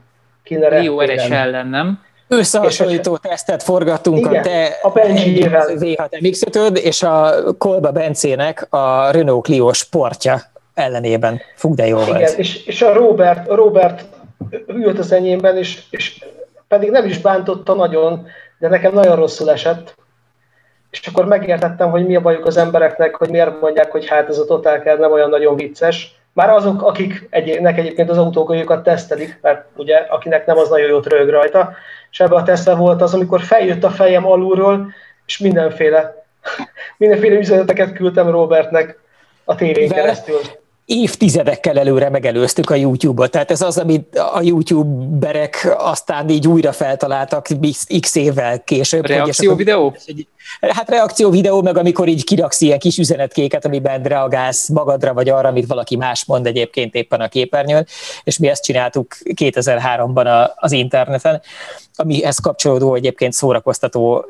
[0.48, 2.00] Rio RS ellen, nem?
[2.28, 6.42] Összehasonlító tesztet forgattunk igen, a te a V6 mx
[6.84, 10.40] és a Kolba Bencének a Renault Clio sportja
[10.74, 11.40] ellenében.
[11.54, 12.38] Fug, de jó igen, volt.
[12.38, 14.04] És, és a Robert, Robert
[14.66, 16.24] ült az enyémben, és, és
[16.68, 18.26] pedig nem is bántotta nagyon,
[18.58, 19.94] de nekem nagyon rosszul esett.
[20.90, 24.38] És akkor megértettem, hogy mi a bajuk az embereknek, hogy miért mondják, hogy hát ez
[24.38, 26.16] a Total Car nem olyan nagyon vicces.
[26.32, 31.28] Már azok, akik egyébként, az autógolyokat tesztelik, mert ugye akinek nem, az nagyon jót rög
[31.28, 31.72] rajta.
[32.10, 34.92] És ebbe a tesztel volt az, amikor feljött a fejem alulról,
[35.26, 36.24] és mindenféle,
[36.98, 38.98] mindenféle üzeneteket küldtem Robertnek
[39.44, 40.40] a tévén keresztül
[40.88, 43.30] évtizedekkel előre megelőztük a YouTube-ot.
[43.30, 47.46] Tehát ez az, amit a YouTube-berek aztán így újra feltaláltak
[48.00, 49.06] x évvel később.
[49.06, 49.96] Reakció videó?
[50.60, 55.48] Hát reakció videó, meg amikor így kiraksz ilyen kis üzenetkéket, amiben reagálsz magadra vagy arra,
[55.48, 57.86] amit valaki más mond egyébként éppen a képernyőn,
[58.24, 61.42] és mi ezt csináltuk 2003-ban az interneten,
[61.94, 64.24] amihez kapcsolódó egyébként szórakoztató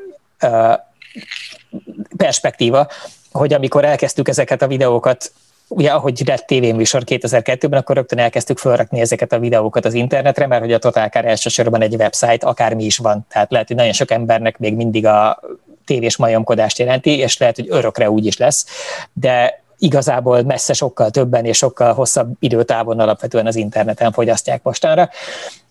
[2.17, 2.89] perspektíva,
[3.33, 5.33] hogy amikor elkezdtük ezeket a videókat
[5.69, 10.63] ugye ahogy lett tévéműsor 2002-ben, akkor rögtön elkezdtük felrakni ezeket a videókat az internetre, mert
[10.63, 13.27] hogy a Totálkár elsősorban egy website, akármi is van.
[13.29, 15.41] Tehát lehet, hogy nagyon sok embernek még mindig a
[15.85, 18.67] tévés majomkodást jelenti, és lehet, hogy örökre úgy is lesz,
[19.13, 25.09] de igazából messze sokkal többen és sokkal hosszabb időtávon alapvetően az interneten fogyasztják mostanra,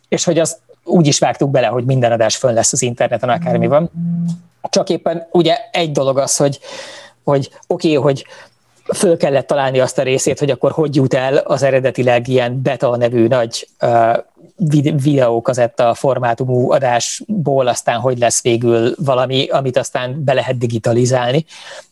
[0.10, 3.68] és hogy azt úgy is vágtuk bele, hogy minden adás fönn lesz az interneten, akármi
[3.68, 3.92] van.
[4.70, 6.60] Csak éppen ugye egy dolog az, hogy,
[7.24, 8.26] hogy oké, okay, hogy
[8.94, 12.98] föl kellett találni azt a részét, hogy akkor hogy jut el az eredetileg ilyen beta
[12.98, 14.18] nevű nagy uh,
[15.04, 21.46] videókazetta formátumú adásból, aztán hogy lesz végül valami, amit aztán be lehet digitalizálni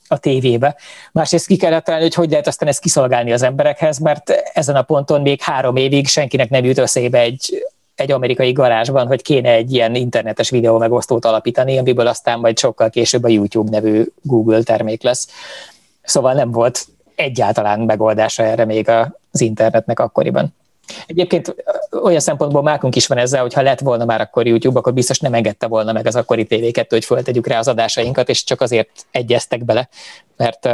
[0.08, 0.75] a tévébe.
[1.12, 4.81] Másrészt ki kellett találni, hogy hogy lehet aztán ezt kiszolgálni az emberekhez, mert ezen a
[4.81, 9.73] ponton még három évig senkinek nem jut összébe egy egy amerikai garázsban, hogy kéne egy
[9.73, 15.03] ilyen internetes videó megosztót alapítani, amiből aztán majd sokkal később a YouTube nevű Google termék
[15.03, 15.27] lesz.
[16.06, 18.89] Szóval nem volt egyáltalán megoldása erre még
[19.32, 20.54] az internetnek akkoriban.
[21.06, 21.56] Egyébként
[22.04, 25.19] olyan szempontból mákunk is van ezzel, hogy ha lett volna már akkor YouTube, akkor biztos
[25.19, 28.89] nem engedte volna meg az akkori TV2, hogy föltegyük rá az adásainkat, és csak azért
[29.12, 29.89] egyeztek bele,
[30.38, 30.70] mert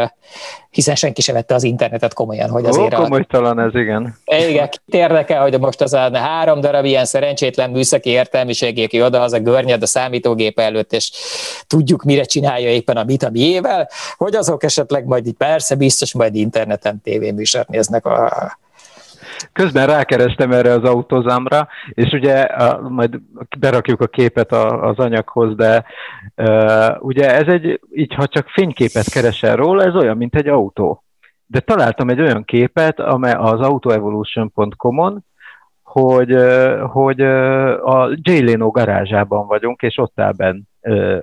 [0.70, 2.94] hiszen senki se vette az internetet komolyan, hogy azért...
[2.94, 4.18] Ó, komolytalan ez, igen.
[4.26, 9.22] Igen, kit érdekel, hogy most az a három darab ilyen szerencsétlen műszaki értelmiség, aki oda
[9.22, 11.12] az a görnyed a számítógép előtt, és
[11.68, 16.14] tudjuk, mire csinálja éppen a mit a miével, hogy azok esetleg majd így persze biztos
[16.14, 18.60] majd interneten tévéműsort néznek a
[19.54, 22.48] Közben rákerestem erre az autózámra, és ugye
[22.90, 23.20] majd
[23.60, 25.86] berakjuk a képet az anyaghoz, de
[27.00, 31.04] ugye ez egy, így ha csak fényképet keresel róla, ez olyan, mint egy autó.
[31.46, 35.26] De találtam egy olyan képet, amely az autoevolution.com-on,
[35.84, 36.36] hogy,
[36.92, 37.22] hogy
[37.82, 40.62] a Jay Leno garázsában vagyunk, és ott áll benn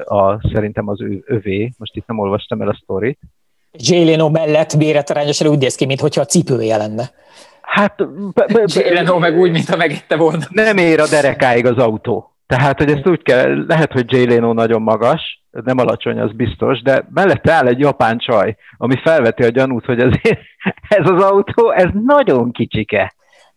[0.04, 3.18] a, szerintem az ő, övé, most itt nem olvastam el a sztorit.
[3.72, 7.10] Jay Leno mellett méretarányosan úgy néz ki, mintha a cipője lenne.
[7.68, 7.94] Hát...
[8.90, 10.44] Leno meg úgy, mintha megette volna.
[10.50, 12.32] Nem ér a derekáig az autó.
[12.46, 16.82] Tehát, hogy ezt úgy kell, lehet, hogy Jay Leno nagyon magas, nem alacsony, az biztos,
[16.82, 20.38] de mellette áll egy japán csaj, ami felveti a gyanút, hogy ezért,
[20.98, 23.14] ez az autó, ez nagyon kicsike.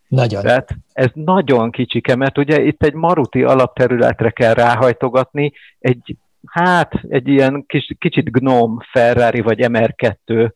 [0.08, 0.42] Nagyon.
[0.42, 6.16] Tehát ez nagyon kicsike, mert ugye itt egy maruti alapterületre kell ráhajtogatni egy,
[6.48, 10.52] hát egy ilyen kis, kicsit gnóm Ferrari vagy MR2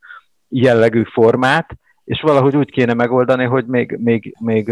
[0.50, 4.72] jellegű formát, és valahogy úgy kéne megoldani, hogy még, még, még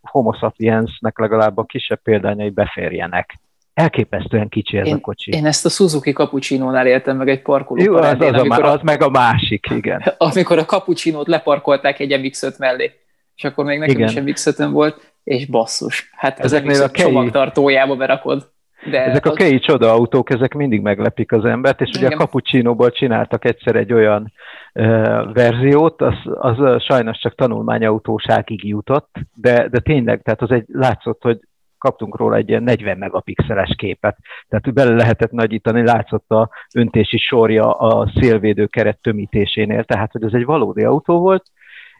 [0.00, 3.38] homo sapiensnek legalább a kisebb példányai beférjenek.
[3.74, 5.32] Elképesztően kicsi ez én, a kocsi.
[5.32, 9.02] Én ezt a Suzuki Cappuccino-nál éltem meg egy parkoló Jó, az, az, a, az meg
[9.02, 10.02] a másik, igen.
[10.18, 12.92] Amikor a Cappuccino-t leparkolták egy mx mellé,
[13.34, 14.26] és akkor még nekem igen.
[14.26, 17.04] is mx volt, és basszus, hát Ezeknél a kei...
[17.04, 18.54] csomagtartójába berakod.
[18.90, 19.32] De ezek az...
[19.32, 22.06] a kei csoda autók, ezek mindig meglepik az embert, és Igen.
[22.06, 24.32] ugye a Cappuccino-ból csináltak egyszer egy olyan
[24.74, 31.22] uh, verziót, az, az sajnos csak tanulmányautóságig jutott, de, de tényleg, tehát az egy látszott,
[31.22, 31.38] hogy
[31.78, 34.16] kaptunk róla egy ilyen 40 megapixeles képet,
[34.48, 40.32] tehát bele lehetett nagyítani, látszott a öntési sorja a szélvédő keret tömítésénél, tehát hogy ez
[40.32, 41.44] egy valódi autó volt,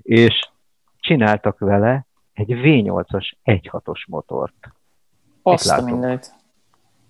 [0.03, 0.49] és
[1.01, 4.55] csináltak vele egy V8-as 1.6-os motort.
[5.43, 6.34] Azt a mindent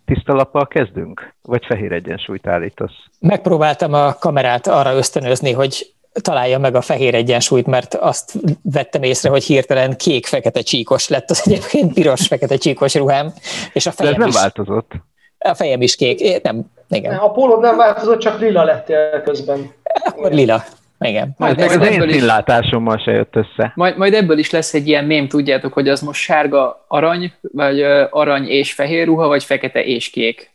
[0.06, 1.34] tiszta lappal kezdünk?
[1.42, 2.94] Vagy fehér egyensúlyt állítasz?
[3.20, 9.30] Megpróbáltam a kamerát arra ösztönözni, hogy találja meg a fehér egyensúlyt, mert azt vettem észre,
[9.30, 13.32] hogy hirtelen kék-fekete csíkos lett az egyébként piros-fekete csíkos ruhám,
[13.72, 14.92] és a fejem De ez nem is, változott.
[15.38, 17.16] A fejem is kék, é, nem, igen.
[17.16, 19.72] A pólód nem változott, csak lila lettél közben.
[20.04, 20.64] Akkor lila.
[21.00, 21.34] Igen.
[21.36, 23.72] Majd ez az én színlátásommal se jött össze.
[23.74, 27.82] Majd, majd ebből is lesz egy ilyen mém, tudjátok, hogy az most sárga arany, vagy
[28.10, 30.50] arany és fehér ruha, vagy fekete és kék.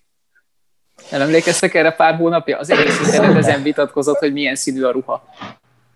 [1.12, 2.58] Nem emlékeztek erre pár hónapja?
[2.58, 5.24] Az egész internet ezen vitatkozott, hogy milyen színű a ruha.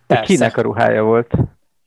[0.07, 0.23] Persze.
[0.23, 1.31] Kinek a ruhája volt?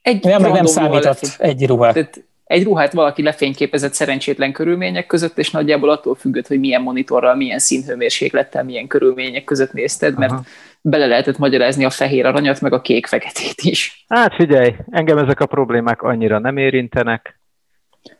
[0.02, 1.92] Egy nem, nem számított ruha egy ruha.
[1.92, 7.34] Tehát egy ruhát valaki lefényképezett szerencsétlen körülmények között, és nagyjából attól függött, hogy milyen monitorral,
[7.34, 10.42] milyen színhőmérséklettel, milyen körülmények között nézted, mert Aha
[10.81, 14.05] bele lehetett magyarázni a fehér aranyat, meg a kék-feketét is.
[14.09, 17.41] Hát figyelj, engem ezek a problémák annyira nem érintenek,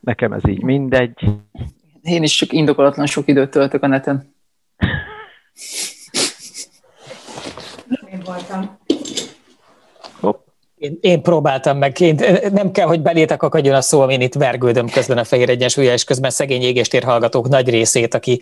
[0.01, 1.25] nekem ez így mindegy.
[2.03, 4.35] Én is csak indokolatlan sok időt töltök a neten.
[8.13, 8.78] Én voltam.
[10.79, 12.20] Én, én próbáltam meg, én,
[12.53, 16.05] nem kell, hogy belétek akadjon a szó, én itt vergődöm közben a fehér egyensúlya, és
[16.05, 18.41] közben szegény égéstér hallgatók nagy részét, aki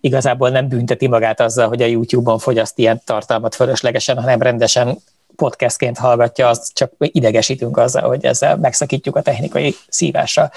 [0.00, 4.96] igazából nem bünteti magát azzal, hogy a YouTube-on fogyaszt ilyen tartalmat fölöslegesen, hanem rendesen
[5.36, 10.50] podcastként hallgatja, azt csak idegesítünk azzal, hogy ezzel megszakítjuk a technikai szívásra.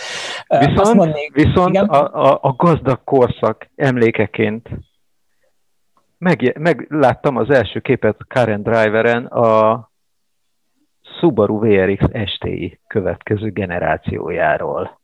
[0.47, 4.69] Viszont, mondnék, viszont a, a, a gazdag korszak emlékeként
[6.17, 9.88] meg, megláttam az első képet Karen Driveren a
[11.19, 14.99] Subaru VRX STI következő generációjáról.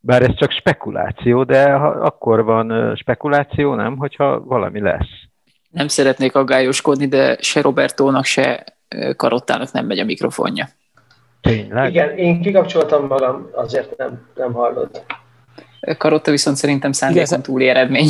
[0.00, 5.08] Bár ez csak spekuláció, de ha, akkor van spekuláció, nem, hogyha valami lesz.
[5.70, 8.64] Nem szeretnék aggályoskodni, de se Robertónak, se
[9.16, 10.68] Karottának nem megy a mikrofonja.
[11.40, 11.90] Tényleg?
[11.90, 15.04] Igen, én kikapcsoltam magam, azért nem, nem hallod.
[15.98, 18.08] Karotta viszont szerintem szándékon túli eredmény.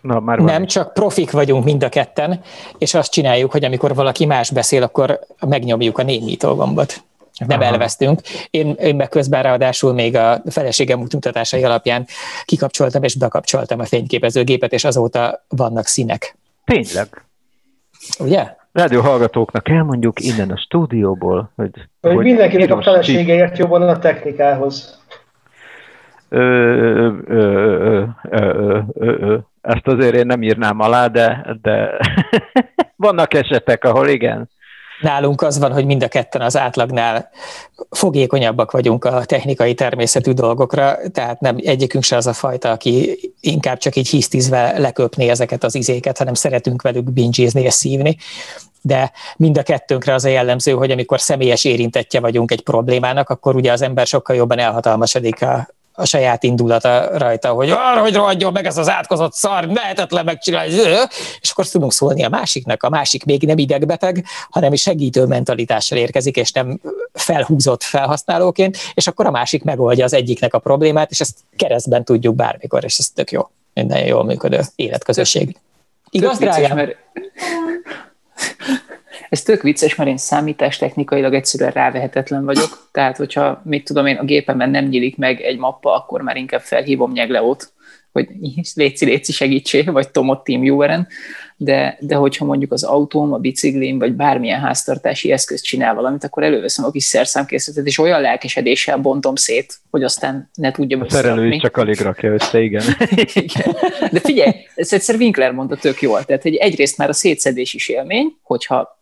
[0.00, 0.46] Na, már van.
[0.46, 2.40] Nem, csak profik vagyunk mind a ketten,
[2.78, 7.04] és azt csináljuk, hogy amikor valaki más beszél, akkor megnyomjuk a némító gombot.
[7.46, 7.70] Nem Aha.
[7.70, 8.20] elvesztünk.
[8.50, 12.06] Én, én meg közben ráadásul még a feleségem mutatásai alapján
[12.44, 16.36] kikapcsoltam és bekapcsoltam a fényképezőgépet, és azóta vannak színek.
[16.64, 17.24] Tényleg?
[18.18, 18.54] Ugye?
[18.72, 21.70] Rádió hallgatóknak elmondjuk innen a stúdióból, hogy...
[22.00, 25.00] Hogy, hogy mindenkinek a felesége ért jobban a technikához.
[26.28, 29.36] Ö, ö, ö, ö, ö, ö, ö.
[29.66, 31.90] Ezt azért én nem írnám alá, de, de
[32.96, 34.50] vannak esetek, ahol igen.
[35.00, 37.30] Nálunk az van, hogy mind a ketten az átlagnál
[37.90, 43.78] fogékonyabbak vagyunk a technikai természetű dolgokra, tehát nem egyikünk se az a fajta, aki inkább
[43.78, 48.16] csak így hisztizve leköpné ezeket az izéket, hanem szeretünk velük bingizni és szívni
[48.86, 53.56] de mind a kettőnkre az a jellemző, hogy amikor személyes érintettje vagyunk egy problémának, akkor
[53.56, 58.52] ugye az ember sokkal jobban elhatalmasodik a, a saját indulata rajta, hogy arra, hogy rohadjon
[58.52, 60.72] meg ez az átkozott szar, lehetetlen megcsinálni,
[61.40, 65.98] és akkor tudunk szólni a másiknak, a másik még nem idegbeteg, hanem is segítő mentalitással
[65.98, 66.80] érkezik, és nem
[67.12, 72.34] felhúzott felhasználóként, és akkor a másik megoldja az egyiknek a problémát, és ezt keresztben tudjuk
[72.34, 75.56] bármikor, és ez tök jó, minden jól működő életközösség.
[76.10, 76.76] Igaz, drágám?
[76.76, 76.96] Mert
[79.28, 84.24] ez tök vicces, mert én számítástechnikailag egyszerűen rávehetetlen vagyok, tehát hogyha, mit tudom én, a
[84.24, 87.72] gépemben nem nyílik meg egy mappa, akkor már inkább felhívom Nyegleót,
[88.16, 88.28] hogy
[88.74, 91.06] léci, léci segítsé, vagy Tomot TeamViewer-en,
[91.56, 96.42] de, de hogyha mondjuk az autóm, a biciklim, vagy bármilyen háztartási eszköz csinál valamit, akkor
[96.42, 101.56] előveszem a kis szerszámkészletet, és olyan lelkesedéssel bontom szét, hogy aztán ne tudja A szerelő
[101.56, 102.82] csak alig rakja össze, igen.
[103.34, 103.76] igen.
[104.12, 107.88] De figyelj, ezt egyszer Winkler mondta tök jól, tehát hogy egyrészt már a szétszedés is
[107.88, 108.95] élmény, hogyha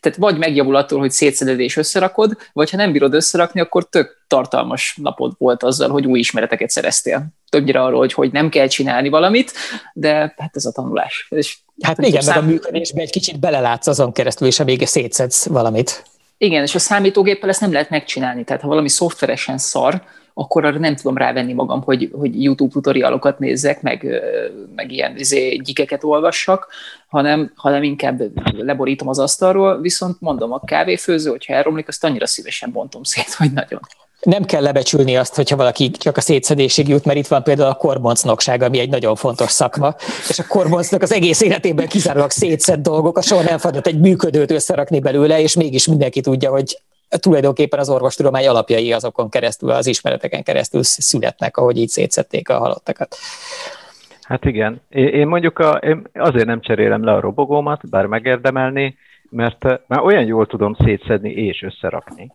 [0.00, 4.24] tehát vagy megjavul attól, hogy szétszeded és összerakod, vagy ha nem bírod összerakni, akkor tök
[4.26, 7.26] tartalmas napod volt azzal, hogy új ismereteket szereztél.
[7.48, 9.52] Többnyire arról, hogy, hogy nem kell csinálni valamit,
[9.92, 11.26] de hát ez a tanulás.
[11.30, 12.34] És, hát igen, szám...
[12.34, 16.04] meg a működésbe egy kicsit belelátsz azon keresztül, és a vége szétszedsz valamit.
[16.38, 18.44] Igen, és a számítógéppel ezt nem lehet megcsinálni.
[18.44, 20.02] Tehát ha valami szoftveresen szar,
[20.34, 24.22] akkor arra nem tudom rávenni magam, hogy, hogy YouTube tutorialokat nézzek, meg,
[24.74, 26.68] meg ilyen izé, gyikeket olvassak,
[27.08, 28.22] hanem, hanem inkább
[28.56, 33.52] leborítom az asztalról, viszont mondom, a kávéfőző, hogyha elromlik, azt annyira szívesen bontom szét, hogy
[33.52, 33.80] nagyon.
[34.20, 37.74] Nem kell lebecsülni azt, hogyha valaki csak a szétszedésig jut, mert itt van például a
[37.74, 39.94] kormoncnokság, ami egy nagyon fontos szakma,
[40.28, 44.50] és a kormoncnak az egész életében kizárólag szétszed dolgok, a soha nem fadott egy működőt
[44.50, 46.78] összerakni belőle, és mégis mindenki tudja, hogy
[47.20, 53.16] tulajdonképpen az orvostudomány alapjai azokon keresztül, az ismereteken keresztül születnek, ahogy így szétszették a halottakat.
[54.22, 54.80] Hát igen.
[54.88, 58.96] Én mondjuk a, én azért nem cserélem le a robogómat, bár megérdemelni,
[59.30, 62.32] mert már olyan jól tudom szétszedni és összerakni,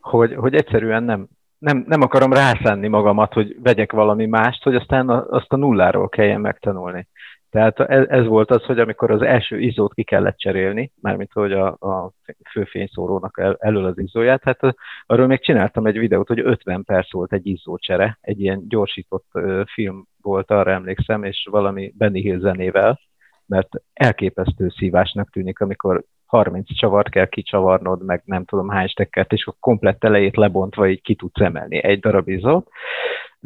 [0.00, 5.08] hogy, hogy egyszerűen nem, nem, nem akarom rászánni magamat, hogy vegyek valami mást, hogy aztán
[5.08, 7.06] azt a nulláról kelljen megtanulni.
[7.50, 11.52] Tehát ez, ez volt az, hogy amikor az első izót ki kellett cserélni, mármint hogy
[11.52, 12.12] a, a
[12.50, 14.60] főfényszórónak el, elől az izóját, hát
[15.06, 19.66] arról még csináltam egy videót, hogy 50 perc volt egy izócsere, egy ilyen gyorsított uh,
[19.66, 23.00] film volt, arra emlékszem, és valami Benny Hill zenével,
[23.46, 29.46] mert elképesztő szívásnak tűnik, amikor 30 csavart kell kicsavarnod, meg nem tudom hány stekkert, és
[29.46, 32.68] a komplett elejét lebontva így ki tudsz emelni egy darab izót.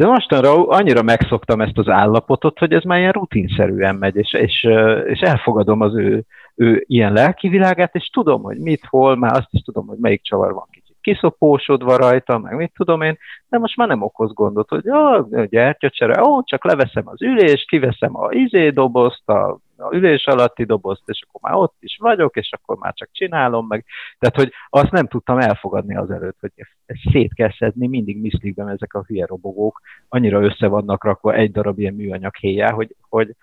[0.01, 4.69] De mostanra annyira megszoktam ezt az állapotot, hogy ez már ilyen rutinszerűen megy, és, és,
[5.07, 6.25] és elfogadom az ő,
[6.55, 10.23] ő ilyen lelki világát, és tudom, hogy mit, hol, már azt is tudom, hogy melyik
[10.23, 14.69] csavar van kicsit kiszopósodva rajta, meg mit tudom én, de most már nem okoz gondot,
[14.69, 20.27] hogy ja, gyertyacsere, ó, csak leveszem az ülést, kiveszem a izé dobozt, a a ülés
[20.27, 23.85] alatti dobozt, és akkor már ott is vagyok, és akkor már csak csinálom meg.
[24.19, 26.53] Tehát, hogy azt nem tudtam elfogadni azelőtt, hogy
[26.87, 31.53] ezt szét kell szedni, mindig miszlikben ezek a hülye robogók, annyira össze vannak rakva egy
[31.53, 33.35] darab ilyen műanyag héjá, hogy, hogy,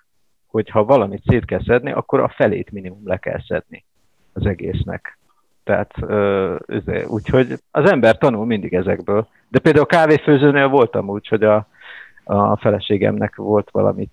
[0.48, 3.86] hogy ha valamit szét kell szedni, akkor a felét minimum le kell szedni
[4.34, 5.18] az egésznek.
[5.64, 5.94] Tehát
[7.08, 9.28] úgyhogy az ember tanul mindig ezekből.
[9.50, 11.68] De például a kávéfőzőnél voltam úgy, hogy a,
[12.24, 14.10] a feleségemnek volt valami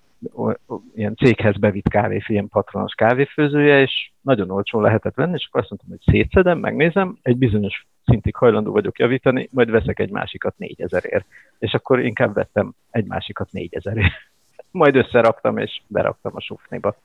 [0.95, 5.69] ilyen céghez bevitt kávéfő, ilyen patronos kávéfőzője, és nagyon olcsón lehetett venni, és akkor azt
[5.69, 11.25] mondtam, hogy szétszedem, megnézem, egy bizonyos szintig hajlandó vagyok javítani, majd veszek egy másikat négyezer
[11.59, 14.13] És akkor inkább vettem egy másikat négyezerért.
[14.71, 16.95] majd összeraktam, és beraktam a sufniba.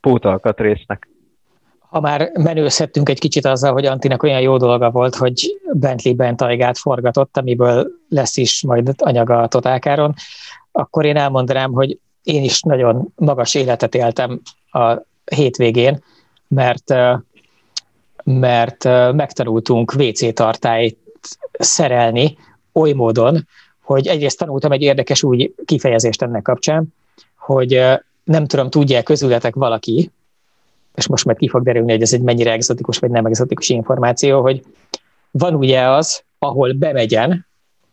[0.00, 1.08] Pótalkatrésznek.
[1.88, 6.78] Ha már menőzhettünk egy kicsit azzal, hogy Antinak olyan jó dolga volt, hogy Bentley-ben tajgát
[6.78, 10.14] forgatott, amiből lesz is majd anyaga a totálkáron,
[10.72, 16.02] akkor én elmondanám, hogy én is nagyon magas életet éltem a hétvégén,
[16.48, 16.94] mert,
[18.24, 20.98] mert megtanultunk WC tartályt
[21.58, 22.38] szerelni
[22.72, 23.46] oly módon,
[23.82, 26.94] hogy egyrészt tanultam egy érdekes új kifejezést ennek kapcsán,
[27.34, 27.82] hogy
[28.24, 30.10] nem tudom, tudja közületek valaki,
[30.94, 34.40] és most már ki fog derülni, hogy ez egy mennyire egzotikus vagy nem egzotikus információ,
[34.42, 34.62] hogy
[35.30, 37.46] van ugye az, ahol bemegyen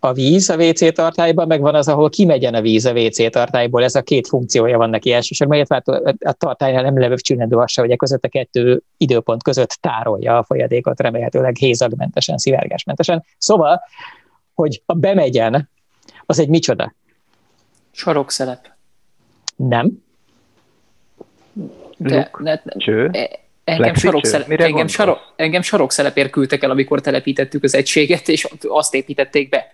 [0.03, 3.83] a víz a WC tartályban, meg van az, ahol kimegyen a víz a WC tartályból.
[3.83, 5.87] Ez a két funkciója van neki elsősorban, illetve hát
[6.25, 10.43] a tartálynál nem levő csináló az hogy a között a kettő időpont között tárolja a
[10.43, 13.23] folyadékot, remélhetőleg hézagmentesen, szivárgásmentesen.
[13.37, 13.81] Szóval,
[14.53, 15.69] hogy a bemegyen,
[16.25, 16.93] az egy micsoda?
[17.91, 18.71] Sarokszelep.
[19.55, 20.03] Nem.
[21.97, 23.09] De, Luk, ne, cső.
[23.11, 28.93] E, Engem, sarokszele- engem, sarok, engem sarokszelepért küldtek el, amikor telepítettük az egységet, és azt
[28.93, 29.71] építették be.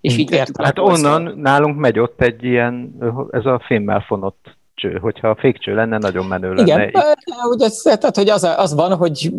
[0.00, 0.64] És így Értem.
[0.64, 2.96] Hát onnan nálunk megy ott egy ilyen,
[3.30, 6.62] ez a fémmel fonott cső, hogyha a fékcső lenne, nagyon menő lenne.
[6.62, 6.92] Igen,
[7.50, 9.32] ugye, tehát hogy az, az van, hogy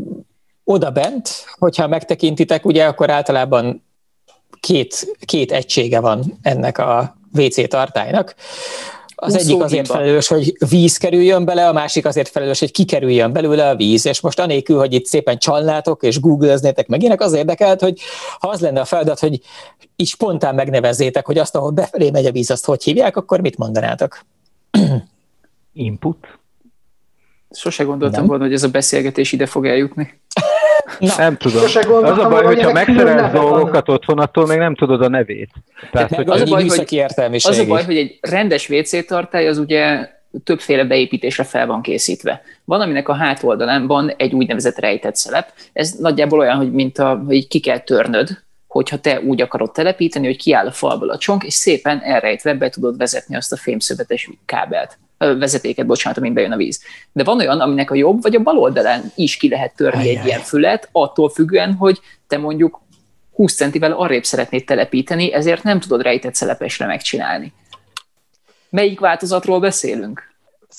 [0.64, 3.84] oda bent, hogyha megtekintitek, ugye akkor általában
[4.60, 8.36] két, két egysége van ennek a WC tartálynak.
[9.24, 13.70] Az egyik azért felelős, hogy víz kerüljön bele, a másik azért felelős, hogy kikerüljön belőle
[13.70, 14.06] a víz.
[14.06, 18.00] És most anélkül, hogy itt szépen csalnátok és googleznétek meg ének, az érdekelt, hogy
[18.40, 19.42] ha az lenne a feladat, hogy
[19.96, 23.58] így spontán megnevezzétek, hogy azt, ahol befelé megy a víz, azt hogy hívják, akkor mit
[23.58, 24.20] mondanátok?
[25.74, 26.40] Input.
[27.52, 28.30] Sose gondoltam Nem.
[28.30, 30.20] volna, hogy ez a beszélgetés ide fog eljutni.
[31.00, 31.64] Na, nem tudom.
[32.04, 35.50] Az a baj, hogyha megszerelsz dolgokat otthon, attól még nem tudod a nevét.
[35.92, 37.06] Tehát, hogy az, a baj, hogy,
[37.44, 40.10] az a baj, hogy egy rendes WC tartály az ugye
[40.44, 42.42] többféle beépítésre fel van készítve.
[42.64, 45.54] Van, aminek a hátoldalán van egy úgynevezett rejtett szelep.
[45.74, 48.30] Ez nagyjából olyan, hogy mint a, hogy ki kell törnöd,
[48.68, 52.70] hogyha te úgy akarod telepíteni, hogy kiáll a falból a csonk, és szépen elrejtve be
[52.70, 56.82] tudod vezetni azt a fémszövetes kábelt vezetéket, bocsánat, amin bejön a víz.
[57.12, 60.16] De van olyan, aminek a jobb vagy a bal oldalán is ki lehet törni Ajaj.
[60.16, 62.82] egy ilyen fület, attól függően, hogy te mondjuk
[63.34, 67.54] 20 centivel arrébb szeretnéd telepíteni, ezért nem tudod rejtett szelepesre megcsinálni.
[68.70, 70.30] Melyik változatról beszélünk?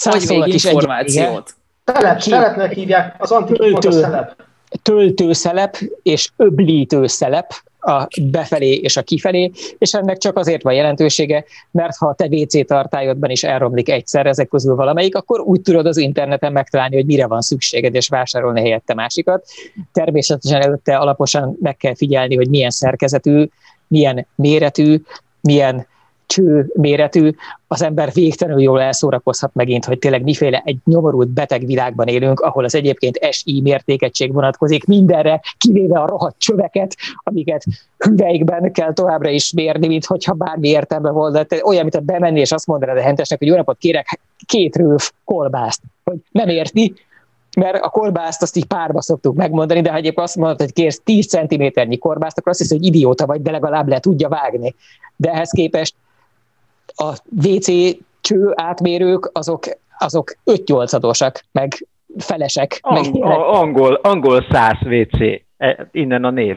[0.04, 1.54] Vagy még információt?
[1.84, 4.36] Telep, telepnek hívják, az antik szelep.
[4.82, 11.96] Töltőszelep és öblítőszelep, a befelé és a kifelé, és ennek csak azért van jelentősége, mert
[11.96, 15.96] ha a te WC tartályodban is elromlik egyszer ezek közül valamelyik, akkor úgy tudod az
[15.96, 19.44] interneten megtalálni, hogy mire van szükséged, és vásárolni helyette másikat.
[19.92, 23.48] Természetesen előtte alaposan meg kell figyelni, hogy milyen szerkezetű,
[23.86, 25.02] milyen méretű,
[25.40, 25.86] milyen
[26.26, 27.30] cső méretű,
[27.66, 32.64] az ember végtelenül jól elszórakozhat megint, hogy tényleg miféle egy nyomorult beteg világban élünk, ahol
[32.64, 37.64] az egyébként SI mértékegység vonatkozik mindenre, kivéve a rohadt csöveket, amiket
[37.98, 41.44] hüveikben kell továbbra is mérni, mint hogyha bármi értelme volna.
[41.44, 44.76] Tehát olyan, mint a bemenni és azt mondanád a hentesnek, hogy jó napot kérek, két
[44.76, 46.94] rőf kolbászt, hogy nem érti,
[47.56, 51.00] mert a korbászt azt így párba szoktuk megmondani, de ha egyébként azt mondod, hogy kérsz
[51.04, 54.74] 10 cm-nyi korbászt, akkor azt hiszem, hogy idióta vagy, de legalább le tudja vágni.
[55.16, 55.94] De ehhez képest
[56.94, 57.12] a
[57.46, 59.64] WC cső átmérők azok,
[59.98, 61.86] azok 5 adosak, meg
[62.18, 62.78] felesek.
[62.80, 66.56] Ang- meg angol, angol száz WC, e, innen a név.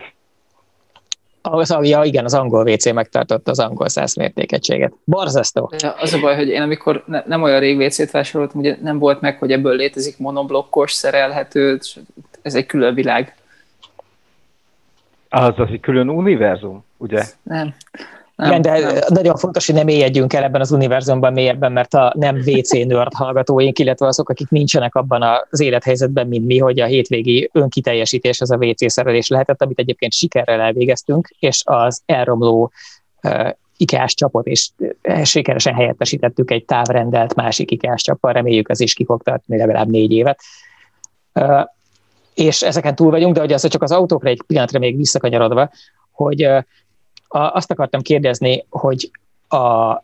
[1.42, 4.94] Az, ja, igen, az angol WC megtartotta az angol száz mértékegységet.
[5.06, 5.72] Barzasztó.
[5.78, 9.00] Ja, az a baj, hogy én amikor ne, nem olyan rég WC-t vásároltam, ugye nem
[9.00, 11.80] volt meg, hogy ebből létezik monoblokkos, szerelhető,
[12.42, 13.36] ez egy külön világ.
[15.30, 17.24] Az az egy külön univerzum, ugye?
[17.44, 17.76] Nem.
[18.36, 19.00] Nem, Igen, de nem.
[19.08, 23.14] nagyon fontos, hogy nem mélyedjünk el ebben az univerzumban mélyebben, mert a nem WC nerd
[23.14, 28.52] hallgatóink, illetve azok, akik nincsenek abban az élethelyzetben, mint mi, hogy a hétvégi önkiteljesítés az
[28.52, 32.72] a WC szerelés lehetett, amit egyébként sikerrel elvégeztünk, és az elromló
[33.24, 34.70] uh, ikás csapot, és
[35.24, 40.12] sikeresen helyettesítettük egy távrendelt másik ikás csappal, reméljük ez is ki fog tartani legalább négy
[40.12, 40.40] évet.
[41.34, 41.64] Uh,
[42.34, 45.70] és ezeken túl vagyunk, de hogy az csak az autókra egy pillanatra még visszakanyarodva,
[46.12, 46.48] hogy
[47.36, 49.12] azt akartam kérdezni, hogy
[49.48, 49.96] a,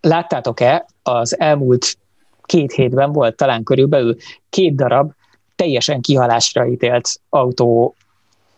[0.00, 1.98] láttátok-e az elmúlt
[2.42, 4.16] két hétben volt talán körülbelül
[4.50, 5.12] két darab
[5.56, 7.94] teljesen kihalásra ítélt autó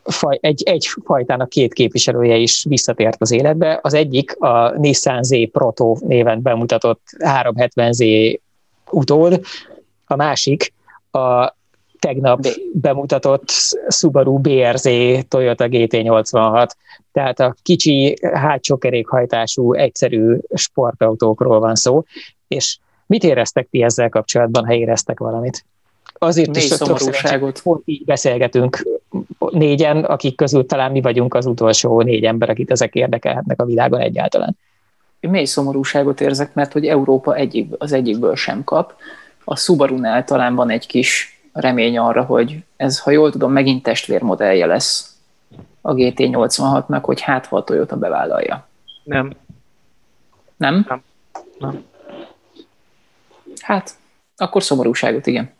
[0.04, 3.78] faj, egy, egy fajtának két képviselője is visszatért az életbe.
[3.82, 8.38] Az egyik a Nissan Z Proto néven bemutatott 370Z
[8.90, 9.40] utód,
[10.06, 10.72] a másik
[11.10, 11.55] a
[11.98, 13.50] tegnap bemutatott
[13.88, 14.88] Subaru BRZ
[15.28, 16.70] Toyota GT86,
[17.12, 22.02] tehát a kicsi hátsó kerékhajtású, egyszerű sportautókról van szó,
[22.48, 25.64] és mit éreztek ti ezzel kapcsolatban, ha éreztek valamit?
[26.18, 27.62] Azért Négy is szomorúságot.
[27.84, 28.82] így beszélgetünk
[29.50, 34.00] négyen, akik közül talán mi vagyunk az utolsó négy ember, akit ezek érdekelhetnek a világon
[34.00, 34.56] egyáltalán.
[35.20, 38.94] Én mély szomorúságot érzek, mert hogy Európa egyik, az egyikből sem kap.
[39.44, 44.66] A Subaru-nál talán van egy kis remény arra, hogy ez, ha jól tudom, megint testvérmodellje
[44.66, 45.16] lesz
[45.80, 48.66] a GT86-nak, hogy hát ha a Toyota bevállalja.
[49.04, 49.32] Nem.
[50.56, 50.84] Nem?
[50.88, 51.02] Nem.
[51.58, 51.84] Nem.
[53.60, 53.90] Hát,
[54.36, 55.50] akkor szomorúságot, igen.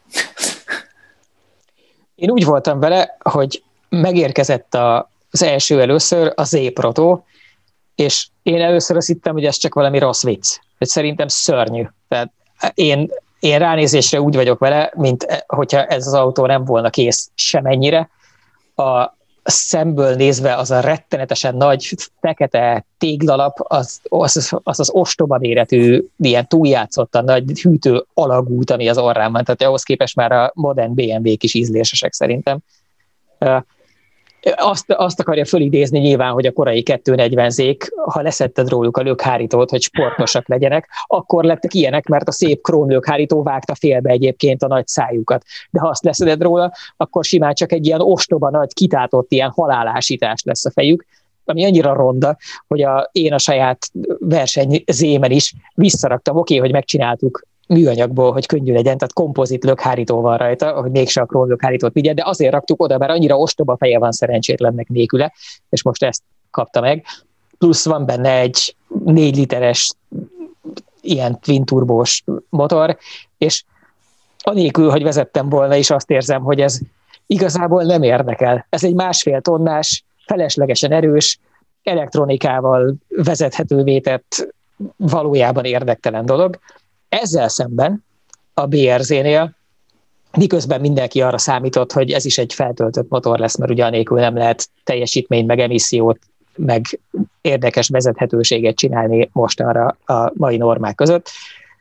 [2.14, 7.20] Én úgy voltam vele, hogy megérkezett a, az első először a Z Proto,
[7.94, 10.58] és én először azt hittem, hogy ez csak valami rossz vicc.
[10.78, 11.86] Hogy szerintem szörnyű.
[12.08, 12.32] Tehát
[12.74, 13.10] én
[13.46, 18.10] én ránézésre úgy vagyok vele, mint eh, hogyha ez az autó nem volna kész semennyire.
[18.76, 26.04] A szemből nézve az a rettenetesen nagy, fekete téglalap, az az, az, az ostoba méretű,
[26.18, 29.44] ilyen túljátszottan nagy hűtő alagút, ami az orrán van.
[29.44, 32.58] Tehát ahhoz képest már a modern BMW-k is ízlésesek szerintem
[34.56, 39.82] azt, azt akarja fölidézni nyilván, hogy a korai 240-zék, ha leszetted róluk a lökhárítót, hogy
[39.82, 44.86] sportosak legyenek, akkor lettek ilyenek, mert a szép krón lökhárító vágta félbe egyébként a nagy
[44.86, 45.44] szájukat.
[45.70, 50.42] De ha azt leszeded róla, akkor simán csak egy ilyen ostoba nagy, kitátott ilyen halálásítás
[50.44, 51.04] lesz a fejük,
[51.44, 52.36] ami annyira ronda,
[52.68, 53.78] hogy a, én a saját
[54.18, 60.36] versenyzémen is visszaraktam, oké, okay, hogy megcsináltuk műanyagból, hogy könnyű legyen, tehát kompozit lökhárító van
[60.36, 63.98] rajta, hogy mégse a krón lökhárítót vigye, de azért raktuk oda, mert annyira ostoba feje
[63.98, 65.32] van szerencsétlennek nélküle,
[65.68, 67.04] és most ezt kapta meg.
[67.58, 69.90] Plusz van benne egy négy literes
[71.00, 72.96] ilyen twin turbós motor,
[73.38, 73.64] és
[74.38, 76.78] anélkül, hogy vezettem volna, is azt érzem, hogy ez
[77.26, 78.66] igazából nem érdekel.
[78.68, 81.38] Ez egy másfél tonnás, feleslegesen erős,
[81.82, 84.54] elektronikával vezethetővé tett
[84.96, 86.58] valójában érdektelen dolog,
[87.16, 88.04] ezzel szemben
[88.54, 89.54] a BRZ-nél
[90.36, 94.68] miközben mindenki arra számított, hogy ez is egy feltöltött motor lesz, mert ugyanélkül nem lehet
[94.84, 96.18] teljesítményt, meg emissziót,
[96.56, 96.84] meg
[97.40, 101.30] érdekes vezethetőséget csinálni most arra a mai normák között,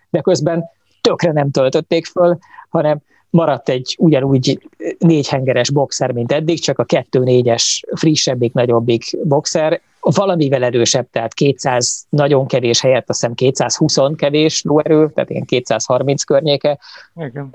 [0.09, 0.63] de közben
[1.01, 2.37] tökre nem töltötték föl,
[2.69, 3.01] hanem
[3.35, 10.63] maradt egy ugyanúgy négyhengeres boxer, mint eddig, csak a kettő négyes frissebbik, nagyobbik boxer, valamivel
[10.63, 16.79] erősebb, tehát 200 nagyon kevés helyett, azt hiszem 220 kevés lóerő, tehát ilyen 230 környéke,
[17.15, 17.53] Igen.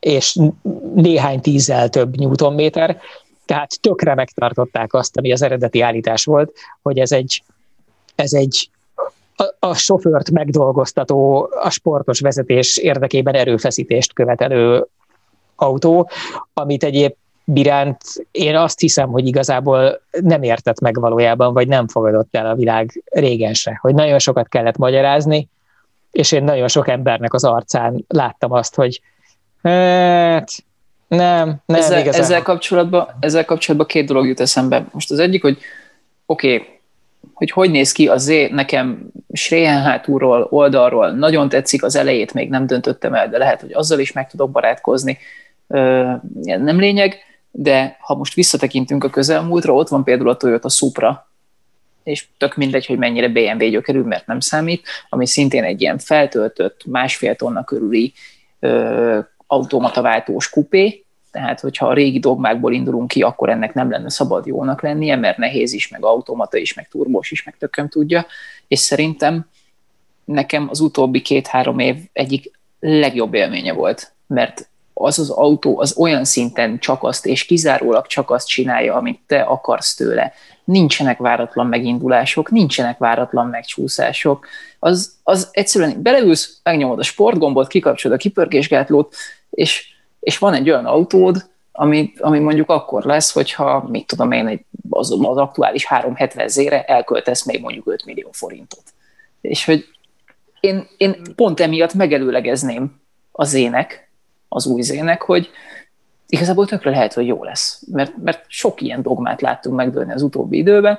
[0.00, 0.38] és
[0.94, 3.00] néhány tízzel több newtonméter,
[3.44, 6.52] tehát tökre megtartották azt, ami az eredeti állítás volt,
[6.82, 7.42] hogy ez egy,
[8.14, 8.70] ez egy
[9.36, 14.86] a, a sofőrt megdolgoztató, a sportos vezetés érdekében erőfeszítést követelő
[15.60, 16.10] autó,
[16.52, 17.14] amit egyéb
[17.50, 22.54] Biránt én azt hiszem, hogy igazából nem értett meg valójában, vagy nem fogadott el a
[22.54, 25.48] világ régen se, hogy nagyon sokat kellett magyarázni,
[26.10, 29.00] és én nagyon sok embernek az arcán láttam azt, hogy
[29.62, 30.50] hát,
[31.08, 32.20] nem, nem ezzel, igazán.
[32.20, 34.86] Ezzel kapcsolatban, ezzel kapcsolatban két dolog jut eszembe.
[34.92, 35.58] Most az egyik, hogy
[36.26, 36.66] oké, okay,
[37.34, 42.66] hogy hogy néz ki az nekem Sréhen hátulról, oldalról nagyon tetszik, az elejét még nem
[42.66, 45.18] döntöttem el, de lehet, hogy azzal is meg tudok barátkozni,
[46.42, 47.16] nem lényeg,
[47.50, 51.28] de ha most visszatekintünk a közelmúltra, ott van például a Toyota Supra,
[52.02, 56.86] és tök mindegy, hogy mennyire BMW gyökerű, mert nem számít, ami szintén egy ilyen feltöltött,
[56.86, 58.12] másfél tonna körüli
[58.60, 64.46] ö, automataváltós kupé, tehát hogyha a régi dogmákból indulunk ki, akkor ennek nem lenne szabad
[64.46, 68.26] jónak lennie, mert nehéz is, meg automata is, meg turbós is, meg tököm tudja,
[68.68, 69.46] és szerintem
[70.24, 72.50] nekem az utóbbi két-három év egyik
[72.80, 74.68] legjobb élménye volt, mert
[75.00, 79.40] az az autó az olyan szinten csak azt, és kizárólag csak azt csinálja, amit te
[79.40, 80.32] akarsz tőle.
[80.64, 84.46] Nincsenek váratlan megindulások, nincsenek váratlan megcsúszások.
[84.78, 89.14] Az, az egyszerűen beleülsz, megnyomod a sportgombot, kikapcsolod a kipörgésgátlót,
[89.50, 89.86] és,
[90.20, 94.64] és van egy olyan autód, ami, ami mondjuk akkor lesz, hogyha, mit tudom én, egy,
[94.90, 98.82] az, az aktuális 370 zére elköltesz még mondjuk 5 millió forintot.
[99.40, 99.86] És hogy
[100.60, 103.00] én, én pont emiatt megelőlegezném
[103.32, 104.07] az ének,
[104.48, 105.50] az új zének, hogy
[106.26, 107.82] igazából tökre lehet, hogy jó lesz.
[107.92, 110.98] Mert, mert sok ilyen dogmát láttunk megdőlni az utóbbi időben.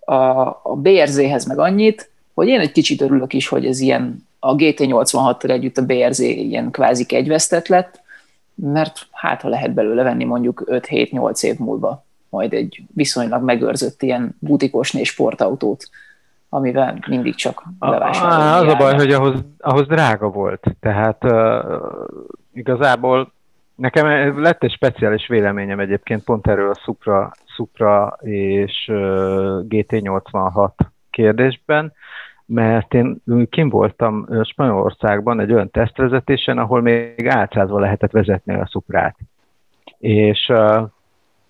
[0.00, 0.14] A,
[0.62, 5.50] a BRZ-hez meg annyit, hogy én egy kicsit örülök is, hogy ez ilyen a GT86-tal
[5.50, 8.00] együtt a BRZ ilyen kvázi kegyvesztett lett,
[8.54, 14.36] mert hát ha lehet belőle venni mondjuk 5-7-8 év múlva majd egy viszonylag megőrzött ilyen
[14.38, 15.88] butikosné sportautót,
[16.48, 18.68] amivel mindig csak bevásárolni.
[18.68, 20.76] Az a baj, hogy ahhoz, ahhoz drága volt.
[20.80, 21.32] Tehát uh,
[22.52, 23.32] igazából
[23.74, 28.96] nekem lett egy speciális véleményem egyébként pont erről a Supra, Supra és uh,
[29.68, 30.70] GT86
[31.10, 31.92] kérdésben,
[32.46, 39.16] mert én kim voltam Spanyolországban egy olyan tesztvezetésen, ahol még álcázva lehetett vezetni a Suprát.
[39.98, 40.88] És uh,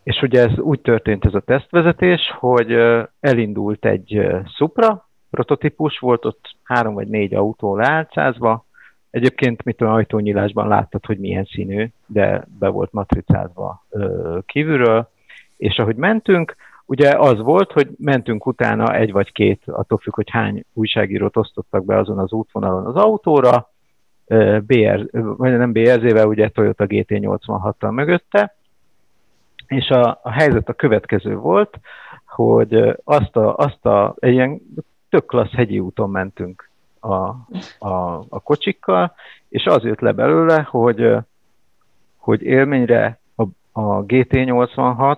[0.02, 2.76] és ugye ez úgy történt ez a tesztvezetés, hogy
[3.20, 4.26] elindult egy
[4.56, 8.64] Supra, prototípus, volt ott három vagy négy autó leálcázva,
[9.12, 13.86] Egyébként, mit tudom, ajtónyílásban láttad, hogy milyen színű, de be volt matricázva
[14.46, 15.10] kívülről,
[15.56, 16.56] és ahogy mentünk,
[16.86, 21.84] ugye az volt, hogy mentünk utána egy vagy két, attól függ, hogy hány újságírót osztottak
[21.84, 23.70] be azon az útvonalon az autóra,
[24.60, 28.56] BR, vagy nem BRZ-vel, ugye Toyota GT86-tal mögötte,
[29.66, 31.80] és a, a helyzet a következő volt,
[32.26, 34.60] hogy azt a, azt a egy ilyen
[35.08, 36.70] tök klassz hegyi úton mentünk
[37.02, 37.36] a,
[37.78, 39.14] a, a kocsikkal,
[39.48, 41.16] és az jött le belőle, hogy,
[42.16, 43.42] hogy élményre a,
[43.80, 45.16] a GT86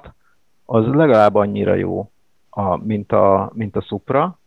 [0.64, 2.10] az legalább annyira jó,
[2.50, 4.38] a, mint, a, mint a Supra,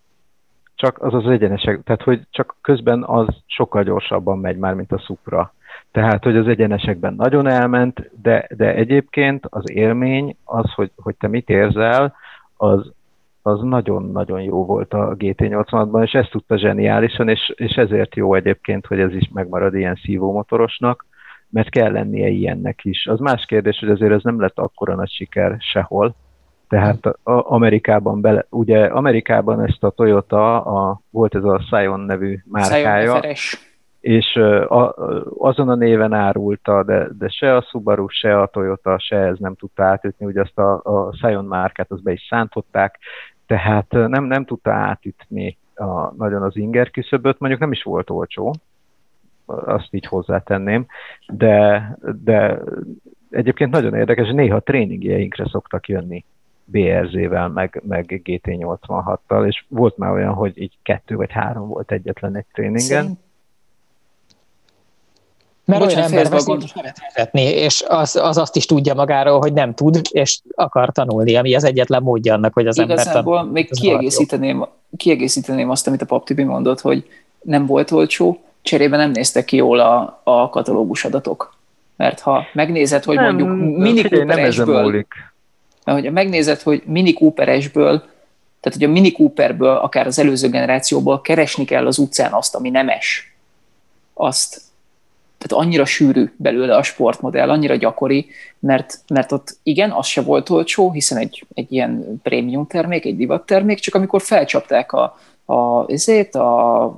[0.76, 5.00] csak az az egyenesek, tehát hogy csak közben az sokkal gyorsabban megy már, mint a
[5.00, 5.54] Supra.
[5.92, 11.28] Tehát, hogy az egyenesekben nagyon elment, de, de egyébként az élmény, az, hogy, hogy te
[11.28, 12.16] mit érzel,
[12.58, 12.92] az,
[13.48, 18.86] az nagyon-nagyon jó volt a GT86-ban, és ezt tudta zseniálisan, és, és ezért jó egyébként,
[18.86, 21.06] hogy ez is megmarad ilyen szívómotorosnak,
[21.50, 23.06] mert kell lennie ilyennek is.
[23.06, 26.16] Az más kérdés, hogy azért ez nem lett akkora nagy siker sehol,
[26.68, 32.40] tehát a, Amerikában bele, ugye Amerikában ezt a Toyota, a, volt ez a Scion nevű
[32.46, 33.20] márkája,
[34.00, 34.36] és
[34.68, 34.96] a,
[35.38, 39.56] azon a néven árulta, de, de se a Subaru, se a Toyota, se ez nem
[39.56, 43.00] tudta átütni, ugye azt a, a Scion márkát az be is szántották,
[43.48, 48.56] tehát nem, nem tudta átütni a, nagyon az inger küszöböt, mondjuk nem is volt olcsó,
[49.46, 50.86] azt így hozzátenném,
[51.28, 52.62] de, de
[53.30, 56.26] egyébként nagyon érdekes, néha tréningjeinkre szoktak jönni
[56.66, 62.36] BRZ-vel, meg, meg GT86-tal, és volt már olyan, hogy így kettő vagy három volt egyetlen
[62.36, 62.80] egy tréningen.
[62.80, 63.20] Szerint...
[65.68, 66.72] Mert Bocsánat, olyan ember veszi,
[67.14, 71.56] vezetni, és az, az azt is tudja magáról, hogy nem tud, és akar tanulni, ami
[71.56, 73.52] az egyetlen módja annak, hogy az Igazából ember tanul.
[73.52, 74.66] még kiegészíteném,
[74.98, 77.06] kiegészíteném azt, amit a Pap Tibi mondott, hogy
[77.42, 81.56] nem volt olcsó, cserébe nem néztek ki jól a, a katalógus adatok.
[81.96, 85.06] Mert ha megnézed, hogy nem, mondjuk Mini Cooper-esből,
[85.84, 88.00] hogyha megnézed, hogy Mini Cooper-esből,
[88.60, 92.70] tehát hogy a Mini Cooperből, akár az előző generációból keresni kell az utcán azt, ami
[92.70, 93.36] nemes,
[94.14, 94.62] azt,
[95.38, 98.26] tehát annyira sűrű belőle a sportmodell, annyira gyakori,
[98.60, 103.18] mert, mert ott igen, az se volt olcsó, hiszen egy, egy ilyen prémium termék, egy
[103.18, 106.98] divat termék, csak amikor felcsapták a, a, ezért a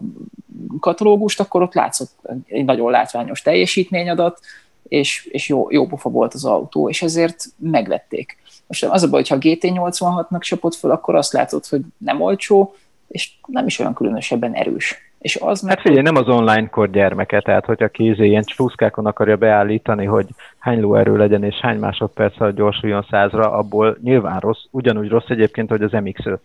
[0.80, 2.12] katalógust, akkor ott látszott
[2.46, 4.40] egy nagyon látványos teljesítményadat,
[4.88, 8.38] és, és jó, jó pofa volt az autó, és ezért megvették.
[8.68, 12.76] Most az a baj, hogyha a GT86-nak csapott fel, akkor azt látod, hogy nem olcsó,
[13.08, 15.09] és nem is olyan különösebben erős.
[15.20, 19.06] És az meg, hát figyelj, nem az online kor gyermeke, tehát hogyha kézé ilyen csúszkákon
[19.06, 25.10] akarja beállítani, hogy hány lóerő legyen és hány másodperc gyorsuljon százra, abból nyilván rossz, ugyanúgy
[25.10, 26.38] rossz egyébként, hogy az MX-5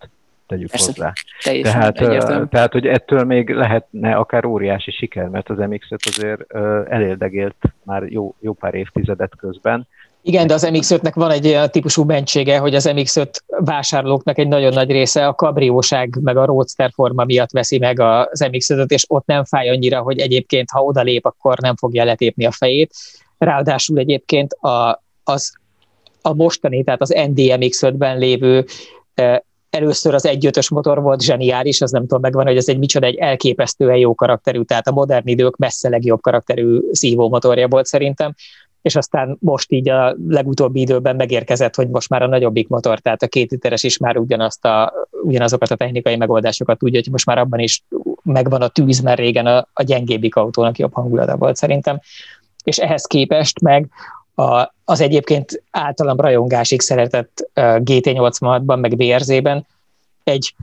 [0.47, 1.12] tegyük Persze, hozzá.
[1.62, 6.53] Tehát, tehát, hogy ettől még lehetne akár óriási siker, mert az MX-5 azért
[6.89, 9.87] elérdegélt már jó, jó pár évtizedet közben.
[10.27, 14.72] Igen, de az MX-5-nek van egy olyan típusú bentsége, hogy az MX-5 vásárlóknak egy nagyon
[14.72, 19.27] nagy része a kabrióság meg a roadster forma miatt veszi meg az MX-5-öt, és ott
[19.27, 22.95] nem fáj annyira, hogy egyébként, ha odalép, akkor nem fogja letépni a fejét.
[23.39, 25.53] Ráadásul egyébként a, az,
[26.22, 28.64] a mostani, tehát az NDMX-5-ben lévő
[29.70, 33.16] először az 1.5-ös motor volt zseniális, az nem tudom megvan, hogy ez egy micsoda, egy
[33.16, 38.35] elképesztően jó karakterű, tehát a modern idők messze legjobb karakterű szívómotorja volt szerintem,
[38.85, 43.22] és aztán most így a legutóbbi időben megérkezett, hogy most már a nagyobbik motor, tehát
[43.22, 47.39] a két literes is már ugyanazt a, ugyanazokat a technikai megoldásokat tudja, hogy most már
[47.39, 47.82] abban is
[48.22, 52.01] megvan a tűz, mert régen a, a gyengébbik autónak jobb hangulata volt szerintem.
[52.64, 53.89] És ehhez képest meg
[54.35, 59.66] a, az egyébként általam rajongásig szeretett GT86-ban, meg BRZ-ben
[60.24, 60.55] egy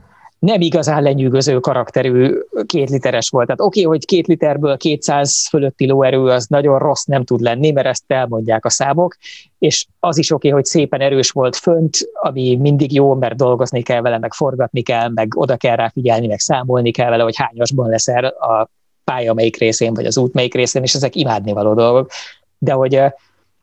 [0.42, 3.46] nem igazán lenyűgöző karakterű két literes volt.
[3.46, 7.70] Tehát oké, okay, hogy két literből 200 fölötti lóerő az nagyon rossz nem tud lenni,
[7.70, 9.16] mert ezt elmondják a számok,
[9.58, 13.82] és az is oké, okay, hogy szépen erős volt fönt, ami mindig jó, mert dolgozni
[13.82, 17.36] kell vele, meg forgatni kell, meg oda kell rá figyelni, meg számolni kell vele, hogy
[17.36, 18.68] hányasban leszel a
[19.04, 22.10] pálya melyik részén, vagy az út melyik részén, és ezek imádnivaló dolgok.
[22.58, 23.00] De hogy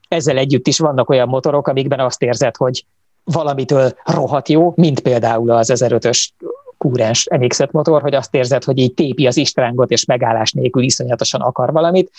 [0.07, 2.86] ezzel együtt is vannak olyan motorok, amikben azt érzed, hogy
[3.23, 6.27] valamitől rohadt jó, mint például az 1005-ös
[6.80, 11.41] kúrens mx motor, hogy azt érzed, hogy így tépi az istrángot, és megállás nélkül iszonyatosan
[11.41, 12.11] akar valamit,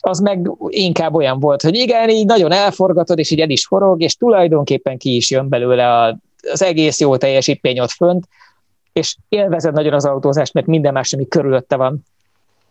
[0.00, 4.02] az meg inkább olyan volt, hogy igen, így nagyon elforgatod, és így el is forog,
[4.02, 6.18] és tulajdonképpen ki is jön belőle
[6.52, 8.28] az egész jó teljesítmény ott fönt,
[8.92, 12.04] és élvezed nagyon az autózást, mert minden más, ami körülötte van,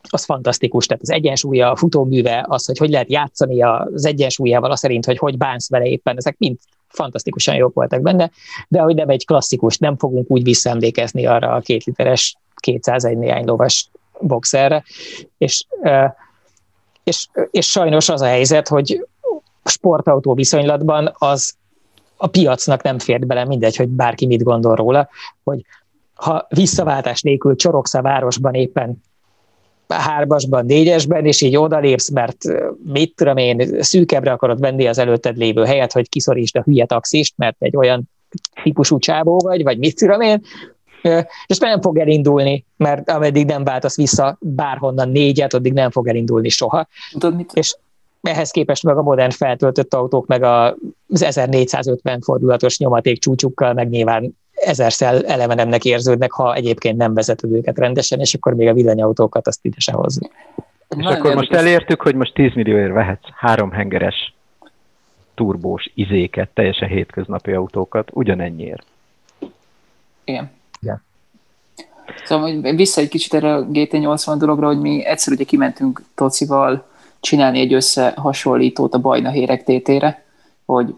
[0.10, 4.80] az fantasztikus, tehát az egyensúlya, a futóműve, az, hogy hogy lehet játszani az egyensúlyával, az
[4.80, 6.58] szerint, hogy hogy bánsz vele éppen, ezek mind
[6.88, 8.32] fantasztikusan jók voltak benne,
[8.68, 13.46] de hogy nem egy klasszikus, nem fogunk úgy visszaemlékezni arra a két literes 201 néhány
[13.46, 14.84] lovas boxerre,
[15.38, 15.66] és,
[17.04, 19.06] és, és sajnos az a helyzet, hogy
[19.64, 21.56] sportautó viszonylatban az
[22.18, 25.10] a piacnak nem fért bele, mindegy, hogy bárki mit gondol róla,
[25.44, 25.66] hogy
[26.14, 29.02] ha visszaváltás nélkül csorogsz a városban éppen
[29.88, 32.38] hármasban, négyesben, és így odalépsz, mert
[32.94, 37.34] mit tudom én, szűkebbre akarod venni az előtted lévő helyet, hogy kiszorítsd a hülye taxist,
[37.38, 38.10] mert egy olyan
[38.64, 40.42] típusú csábó vagy, vagy mit tudom én,
[41.48, 46.50] és nem fog elindulni, mert ameddig nem váltasz vissza bárhonnan négyet, addig nem fog elindulni
[46.50, 46.88] soha.
[47.12, 47.52] Tudod, mit?
[47.54, 47.76] És
[48.22, 54.38] ehhez képest meg a modern feltöltött autók, meg az 1450 fordulatos nyomaték csúcsukkal, meg nyilván
[54.58, 59.66] ezerszer elemenemnek érződnek, ha egyébként nem vezeted őket rendesen, és akkor még a villanyautókat azt
[59.66, 60.30] ide se hozni.
[60.98, 64.34] És Na, akkor most elértük, hogy most 10 millióért vehetsz három hengeres
[65.36, 68.86] turbós izéket, teljesen hétköznapi autókat, ugyanennyiért.
[70.24, 70.52] Igen.
[70.82, 71.04] Igen.
[72.26, 76.86] Szóval vissza egy kicsit erre a GT80 dologra, hogy mi egyszer ugye kimentünk Tocival
[77.20, 80.26] csinálni egy összehasonlítót a Bajna Hérek tétére,
[80.66, 80.96] hogy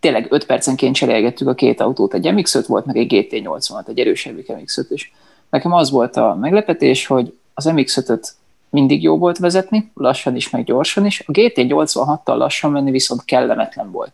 [0.00, 4.36] tényleg 5 percenként cserélgettük a két autót, egy mx volt, meg egy GT80, egy erősebb
[4.60, 5.10] mx és
[5.50, 8.34] nekem az volt a meglepetés, hogy az MX-5-öt
[8.70, 11.22] mindig jó volt vezetni, lassan is, meg gyorsan is.
[11.26, 14.12] A GT86-tal lassan menni viszont kellemetlen volt.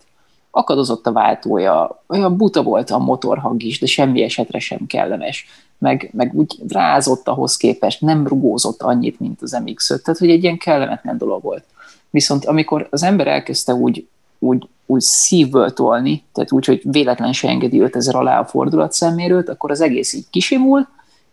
[0.51, 5.47] Akadozott a váltója, olyan buta volt a motorhang is, de semmi esetre sem kellemes.
[5.79, 10.43] Meg, meg úgy rázott ahhoz képest, nem rugózott annyit, mint az MX-5, tehát hogy egy
[10.43, 11.65] ilyen kellemetlen dolog volt.
[12.11, 14.07] Viszont amikor az ember elkezdte úgy,
[14.39, 19.49] úgy, úgy szívből tolni, tehát úgy, hogy véletlen se engedi 5000 alá a fordulat szemmérőt,
[19.49, 20.89] akkor az egész így kisimul,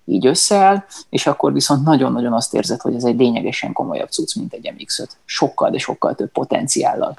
[0.05, 4.53] így összeáll, és akkor viszont nagyon-nagyon azt érzed, hogy ez egy lényegesen komolyabb cucc, mint
[4.53, 5.07] egy MX-5.
[5.25, 7.17] Sokkal, de sokkal több potenciállal.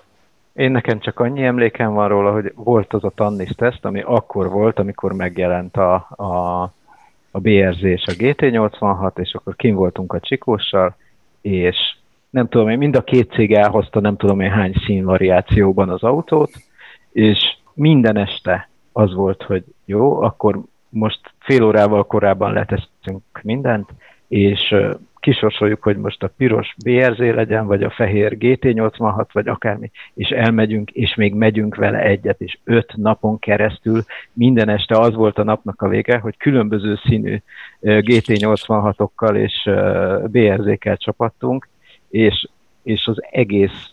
[0.53, 4.51] Én nekem csak annyi emlékem van róla, hogy volt az a Tannis teszt, ami akkor
[4.51, 6.62] volt, amikor megjelent a, a,
[7.30, 10.97] a BRZ és a GT86, és akkor kim voltunk a Csikóssal,
[11.41, 11.76] és
[12.31, 16.51] nem tudom én, mind a két cég elhozta nem tudom én hány színvariációban az autót,
[17.12, 17.39] és
[17.74, 23.91] minden este az volt, hogy jó, akkor most fél órával korábban leteszünk mindent,
[24.29, 24.74] és
[25.27, 30.91] kisorsoljuk, hogy most a piros BRZ legyen, vagy a fehér GT86, vagy akármi, és elmegyünk,
[30.91, 34.03] és még megyünk vele egyet, és öt napon keresztül
[34.33, 37.39] minden este az volt a napnak a vége, hogy különböző színű
[37.83, 39.70] GT86-okkal és
[40.31, 41.68] BRZ-kel csapattunk,
[42.09, 42.49] és,
[42.83, 43.91] és az egész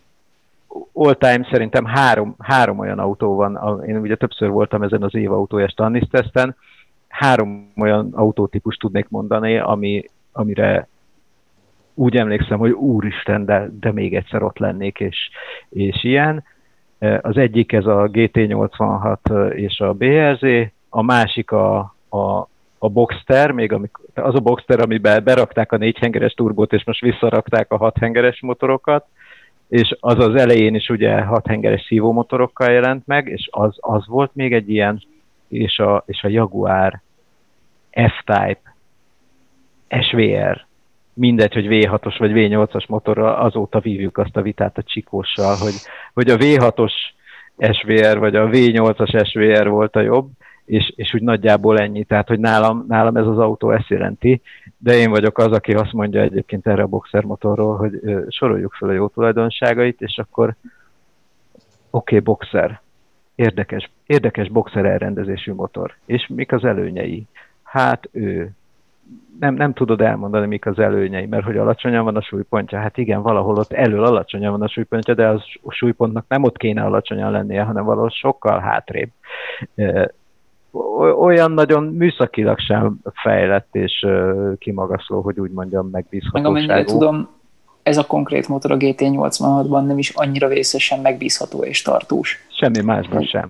[0.94, 5.32] all time szerintem három, három olyan autó van, én ugye többször voltam ezen az év
[5.32, 6.56] autója Stannis teszten,
[7.08, 10.88] három olyan autótípus tudnék mondani, ami, amire
[11.94, 15.30] úgy emlékszem, hogy úristen, de, de még egyszer ott lennék, és,
[15.70, 16.44] és ilyen.
[17.22, 21.78] Az egyik ez a GT86 és a BRZ, a másik a,
[22.10, 22.48] a,
[22.84, 27.72] a Boxster, még amikor, az a Boxster, amiben berakták a négyhengeres turbót, és most visszarakták
[27.72, 29.06] a hathengeres motorokat,
[29.68, 34.54] és az az elején is ugye hathengeres szívómotorokkal jelent meg, és az, az volt még
[34.54, 35.02] egy ilyen
[35.48, 37.02] és a, és a Jaguar
[37.92, 38.76] F-Type
[40.02, 40.66] SVR,
[41.14, 45.74] mindegy, hogy V6-os vagy V8-as motorra, azóta vívjuk azt a vitát a csikóssal, hogy,
[46.14, 46.94] hogy a V6-os
[47.72, 50.30] SVR vagy a V8-as SVR volt a jobb,
[50.66, 52.04] és, és úgy nagyjából ennyi.
[52.04, 54.42] Tehát, hogy nálam, nálam ez az autó ezt jelenti,
[54.78, 58.74] de én vagyok az, aki azt mondja egyébként erre a boxer motorról, hogy ö, soroljuk
[58.74, 60.56] fel a jó tulajdonságait, és akkor
[61.90, 62.82] oké, okay, boxer,
[63.36, 65.96] érdekes, érdekes boxer elrendezésű motor.
[66.06, 67.28] És mik az előnyei?
[67.64, 68.52] Hát ő
[69.40, 72.80] nem, nem tudod elmondani, mik az előnyei, mert hogy alacsonyan van a súlypontja.
[72.80, 76.58] Hát igen, valahol ott elől alacsonyan van a súlypontja, de az a súlypontnak nem ott
[76.58, 79.10] kéne alacsonyan lennie, hanem valahol sokkal hátrébb.
[81.20, 84.06] Olyan nagyon műszakilag sem fejlett és
[84.58, 86.54] kimagaszló, hogy úgy mondjam, megbízhatóságú.
[86.54, 87.30] Meg amennyire tudom,
[87.84, 92.46] ez a konkrét motor a GT86-ban nem is annyira vészesen megbízható és tartós.
[92.60, 93.50] Semmi másban sem.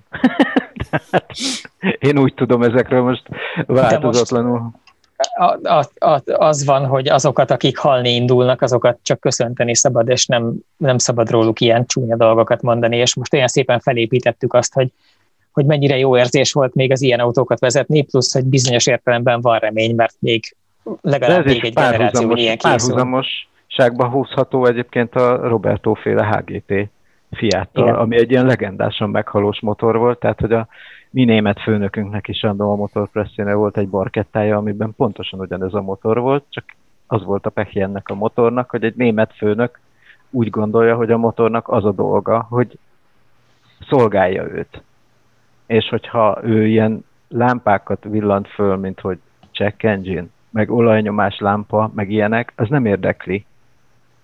[2.09, 3.24] Én úgy tudom ezekről most
[3.65, 4.71] változatlanul.
[5.36, 10.26] A, a, a, az van, hogy azokat, akik halni indulnak, azokat csak köszönteni szabad, és
[10.26, 14.91] nem, nem szabad róluk ilyen csúnya dolgokat mondani, és most olyan szépen felépítettük azt, hogy,
[15.53, 19.59] hogy mennyire jó érzés volt még az ilyen autókat vezetni, plusz, hogy bizonyos értelemben van
[19.59, 20.55] remény, mert még
[21.01, 23.23] legalább még egy generáció ilyen készül
[23.67, 26.89] ságba húzható egyébként a Roberto féle HGT
[27.31, 30.67] Fiattal, ami egy ilyen legendásan meghalós motor volt, tehát hogy a
[31.09, 36.19] mi német főnökünknek is andom a motorpresszéne volt egy barkettája, amiben pontosan ugyanez a motor
[36.19, 36.63] volt, csak
[37.07, 39.79] az volt a pehje ennek a motornak, hogy egy német főnök
[40.29, 42.77] úgy gondolja, hogy a motornak az a dolga, hogy
[43.89, 44.81] szolgálja őt.
[45.74, 49.17] És hogyha ő ilyen lámpákat villant föl, mint hogy
[49.51, 53.45] check engine, meg olajnyomás lámpa, meg ilyenek, az nem érdekli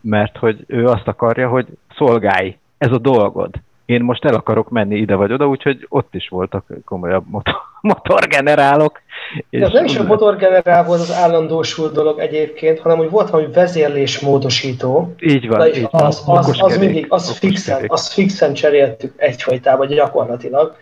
[0.01, 1.65] mert hogy ő azt akarja, hogy
[1.97, 3.49] szolgálj, ez a dolgod.
[3.85, 9.01] Én most el akarok menni ide vagy oda, úgyhogy ott is voltak komolyabb motor, motorgenerálok.
[9.49, 13.51] És ez nem is a motorgenerál volt az állandósult dolog egyébként, hanem hogy volt valami
[13.53, 15.13] vezérlésmódosító.
[15.19, 15.67] Így van.
[15.67, 20.75] Így az, az, az, az mindig, az fixen, az fixen cseréltük egyfajtában gyakorlatilag.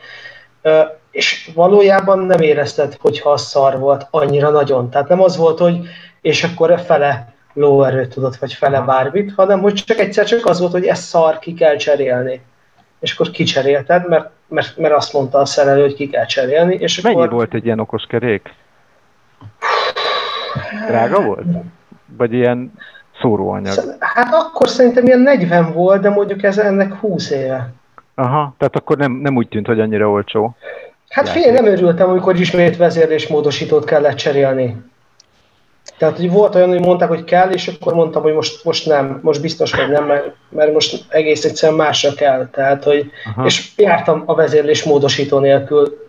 [1.12, 4.90] És valójában nem érezted, hogyha az szar volt annyira nagyon.
[4.90, 5.80] Tehát nem az volt, hogy
[6.22, 10.72] és akkor fele lóerőt tudott, vagy fele bármit, hanem hogy csak egyszer csak az volt,
[10.72, 12.42] hogy ez szar, ki kell cserélni.
[13.00, 16.76] és akkor kicserélted, mert, mert, mert azt mondta a szerelő, hogy ki kell cserélni.
[16.76, 17.32] És Mennyi akkor...
[17.32, 18.54] volt egy ilyen okos kerék?
[20.88, 21.46] Drága volt?
[22.18, 22.74] Vagy ilyen
[23.22, 23.96] szóróanyag?
[24.00, 27.70] Hát akkor szerintem ilyen 40 volt, de mondjuk ez ennek 20 éve.
[28.20, 30.56] Aha, tehát akkor nem, nem úgy tűnt, hogy annyira olcsó.
[31.10, 34.78] Hát fél nem örültem, amikor ismét vezérlésmódosítót kellett cserélni.
[35.98, 39.20] Tehát, hogy volt olyan, hogy mondták, hogy kell, és akkor mondtam, hogy most, most nem,
[39.24, 42.48] most biztos, hogy nem, mert, mert most egész egyszerűen másra kell.
[42.52, 43.46] Tehát, hogy, Aha.
[43.46, 46.08] és jártam a vezérlés módosító nélkül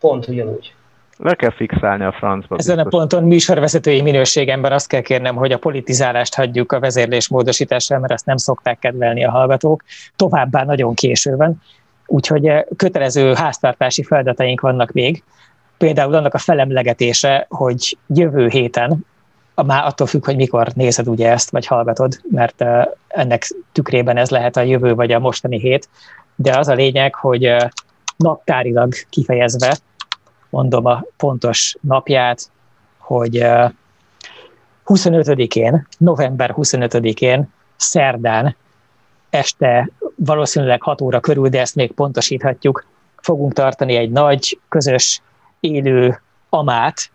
[0.00, 0.74] pont ugyanúgy.
[1.22, 2.56] Le kell fixálni a francba.
[2.56, 2.92] Ezen biztos.
[2.92, 8.12] a ponton műsorvezetői minőségemben azt kell kérnem, hogy a politizálást hagyjuk a vezérlés módosítással, mert
[8.12, 9.82] azt nem szokták kedvelni a hallgatók.
[10.16, 11.62] Továbbá nagyon késő van,
[12.06, 15.22] úgyhogy eh, kötelező háztartási feladataink vannak még.
[15.78, 19.06] Például annak a felemlegetése, hogy jövő héten
[19.54, 22.64] már attól függ, hogy mikor nézed ugye ezt, vagy hallgatod, mert
[23.08, 25.88] ennek tükrében ez lehet a jövő vagy a mostani hét,
[26.34, 27.56] de az a lényeg, hogy
[28.16, 29.76] naptárilag kifejezve,
[30.50, 32.50] mondom a pontos napját,
[32.98, 33.44] hogy
[34.86, 38.56] 25-én, november 25-én, szerdán,
[39.30, 42.86] este valószínűleg 6 óra körül, de ezt még pontosíthatjuk,
[43.16, 45.22] fogunk tartani egy nagy, közös,
[45.60, 47.10] élő amát,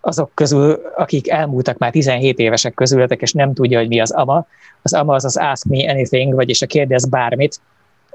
[0.00, 4.46] azok közül, akik elmúltak már 17 évesek közületek, és nem tudja, hogy mi az AMA.
[4.82, 7.60] Az AMA az az Ask Me Anything, vagyis a kérdez bármit,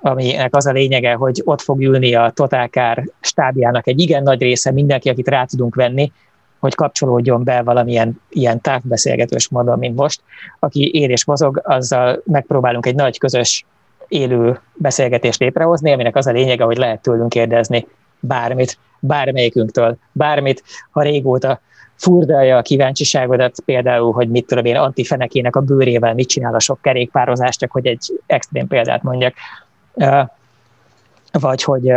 [0.01, 4.71] aminek az a lényege, hogy ott fog ülni a Totálkár stábjának egy igen nagy része,
[4.71, 6.11] mindenki, akit rá tudunk venni,
[6.59, 10.21] hogy kapcsolódjon be valamilyen ilyen távbeszélgetős módon, mint most.
[10.59, 13.65] Aki él és mozog, azzal megpróbálunk egy nagy közös
[14.07, 17.87] élő beszélgetést létrehozni, aminek az a lényege, hogy lehet tőlünk kérdezni
[18.19, 21.61] bármit, bármelyikünktől, bármit, ha régóta
[21.95, 26.81] furdalja a kíváncsiságodat, például, hogy mit tudom én, antifenekének a bőrével mit csinál a sok
[26.81, 29.33] kerékpározás, csak hogy egy extrém példát mondjak.
[31.31, 31.91] Vagy hogy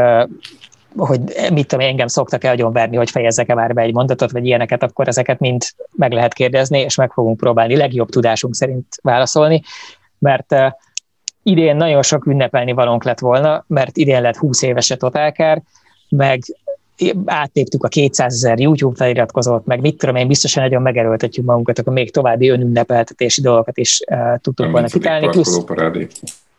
[0.96, 1.20] hogy
[1.52, 5.38] mit tudom, engem szoktak elgyonverni, hogy fejezzek-e már be egy mondatot, vagy ilyeneket, akkor ezeket
[5.38, 9.62] mind meg lehet kérdezni, és meg fogunk próbálni legjobb tudásunk szerint válaszolni,
[10.18, 10.54] mert
[11.42, 15.62] idén nagyon sok ünnepelni valónk lett volna, mert idén lett 20 éves a Totálkár,
[16.08, 16.40] meg
[17.24, 21.92] áttéptük a 200 ezer YouTube feliratkozót, meg mit tudom én, biztosan nagyon megerőltetjük magunkat, akkor
[21.92, 25.28] még további önünnepeltetési dolgokat is uh, tudtuk volna kitálni.
[25.28, 25.64] Plusz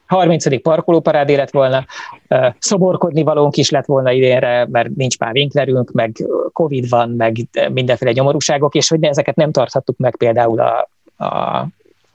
[0.07, 0.61] 30.
[0.61, 1.85] parkolóparádé lett volna,
[2.59, 6.15] szoborkodni valónk is lett volna idénre, mert nincs már vinklerünk, meg
[6.53, 7.37] Covid van, meg
[7.73, 10.89] mindenféle nyomorúságok, és hogy ezeket nem tarthattuk meg például a,
[11.25, 11.67] a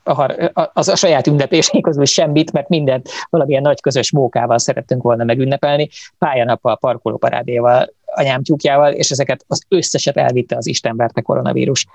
[0.03, 5.25] a, az a saját ünnepésén közül semmit, mert mindent valamilyen nagy közös mókával szerettünk volna
[5.25, 5.89] megünnepelni,
[6.19, 11.87] pályanappal, parkolóparádéval, anyám tyúkjával, és ezeket az összeset elvitte az Istenverte koronavírus.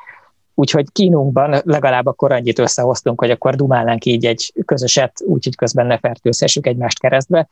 [0.56, 5.97] Úgyhogy kínunkban legalább akkor annyit összehoztunk, hogy akkor dumálnánk így egy közöset, úgyhogy közben ne
[5.97, 7.47] fertőzhessük egymást keresztbe,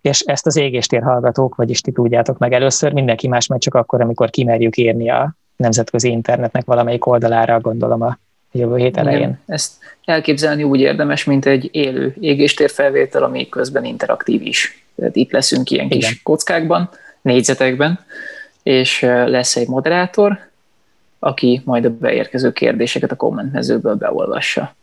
[0.00, 4.00] és ezt az égéstér hallgatók, vagyis ti tudjátok meg először, mindenki más majd csak akkor,
[4.00, 8.18] amikor kimerjük írni a nemzetközi internetnek valamelyik oldalára, gondolom a
[8.52, 9.20] jövő hét elején.
[9.20, 9.72] Igen, ezt
[10.04, 14.84] elképzelni úgy érdemes, mint egy élő égéstérfelvétel, ami közben interaktív is.
[14.96, 15.98] Tehát itt leszünk ilyen Igen.
[15.98, 16.90] kis kockákban,
[17.22, 18.00] négyzetekben,
[18.62, 20.38] és lesz egy moderátor,
[21.24, 24.74] aki majd a beérkező kérdéseket a kommentmezőből beolvassa.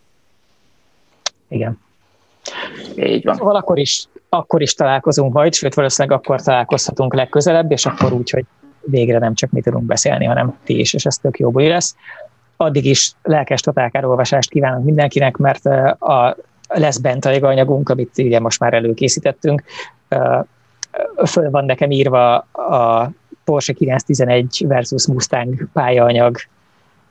[1.47, 1.79] Igen.
[2.95, 3.35] Így van.
[3.35, 8.29] Szóval akkor is, akkor is találkozunk majd, sőt valószínűleg akkor találkozhatunk legközelebb, és akkor úgy,
[8.29, 8.45] hogy
[8.81, 11.95] végre nem csak mi tudunk beszélni, hanem ti is, és ez tök jó buli lesz
[12.61, 15.65] addig is lelkes totálkárolvasást kívánok mindenkinek, mert
[15.99, 16.35] a,
[16.67, 19.63] lesz bent a anyagunk, amit ugye most már előkészítettünk.
[21.25, 23.11] Föl van nekem írva a
[23.43, 26.37] Porsche 911 versus Mustang pályaanyag.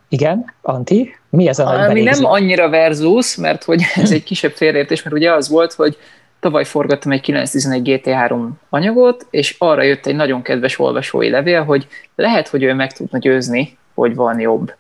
[0.09, 1.15] Igen, Anti?
[1.31, 5.17] Mi ez a nagy Ami nem annyira versus, mert hogy ez egy kisebb félreértés, mert
[5.17, 5.97] ugye az volt, hogy
[6.41, 11.87] tavaly forgattam egy 911 GT3 anyagot, és arra jött egy nagyon kedves olvasói levél, hogy
[12.15, 14.73] lehet, hogy ő meg tudna győzni, hogy van jobb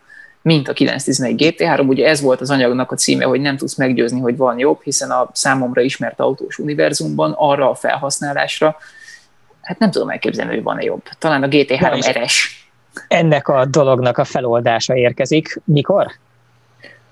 [0.42, 1.88] mint a 911 GT3.
[1.88, 5.11] Ugye ez volt az anyagnak a címe, hogy nem tudsz meggyőzni, hogy van jobb, hiszen
[5.11, 8.76] a számomra ismert autós univerzumban arra a felhasználásra,
[9.71, 11.03] hát nem tudom elképzelni, hogy van-e jobb.
[11.18, 12.66] Talán a GT3 RS.
[13.09, 15.61] Ennek a dolognak a feloldása érkezik.
[15.64, 16.11] Mikor?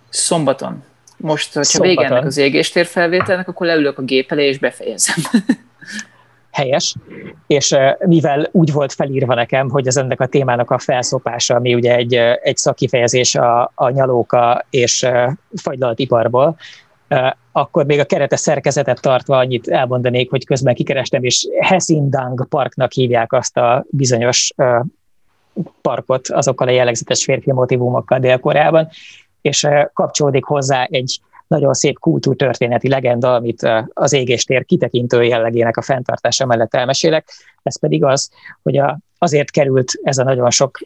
[0.09, 0.85] Szombaton.
[1.17, 5.17] Most, hogyha vége ennek az égéstér felvételnek, akkor leülök a gép elé és befejezem.
[6.51, 6.95] helyes,
[7.47, 11.97] és mivel úgy volt felírva nekem, hogy ez ennek a témának a felszopása, ami ugye
[11.97, 15.07] egy, egy szakkifejezés a, a nyalóka és
[15.55, 16.57] fagylalt iparból,
[17.61, 23.33] akkor még a keretes szerkezetet tartva annyit elmondanék, hogy közben kikerestem, és Hessindang parknak hívják
[23.33, 24.53] azt a bizonyos
[25.81, 28.89] parkot azokkal a jellegzetes férfi motivumokkal Dél-Koreában,
[29.41, 36.47] és kapcsolódik hozzá egy nagyon szép kultúrtörténeti legenda, amit az égéstér kitekintő jellegének a fenntartása
[36.47, 37.29] mellett elmesélek.
[37.63, 38.31] Ez pedig az,
[38.63, 38.81] hogy
[39.19, 40.79] azért került ez a nagyon sok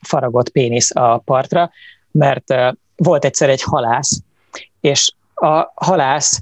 [0.00, 1.70] faragott pénisz a partra,
[2.10, 2.54] mert
[2.96, 4.22] volt egyszer egy halász,
[4.80, 5.12] és
[5.42, 6.40] a halász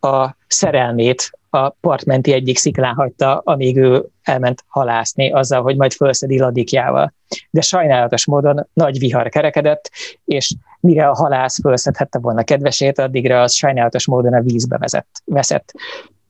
[0.00, 6.38] a szerelmét a partmenti egyik sziklán hagyta, amíg ő elment halászni azzal, hogy majd fölszedi
[6.38, 7.14] ladikjával.
[7.50, 9.90] De sajnálatos módon nagy vihar kerekedett,
[10.24, 15.72] és mire a halász fölszedhette volna kedvesét, addigra az sajnálatos módon a vízbe vezett, veszett.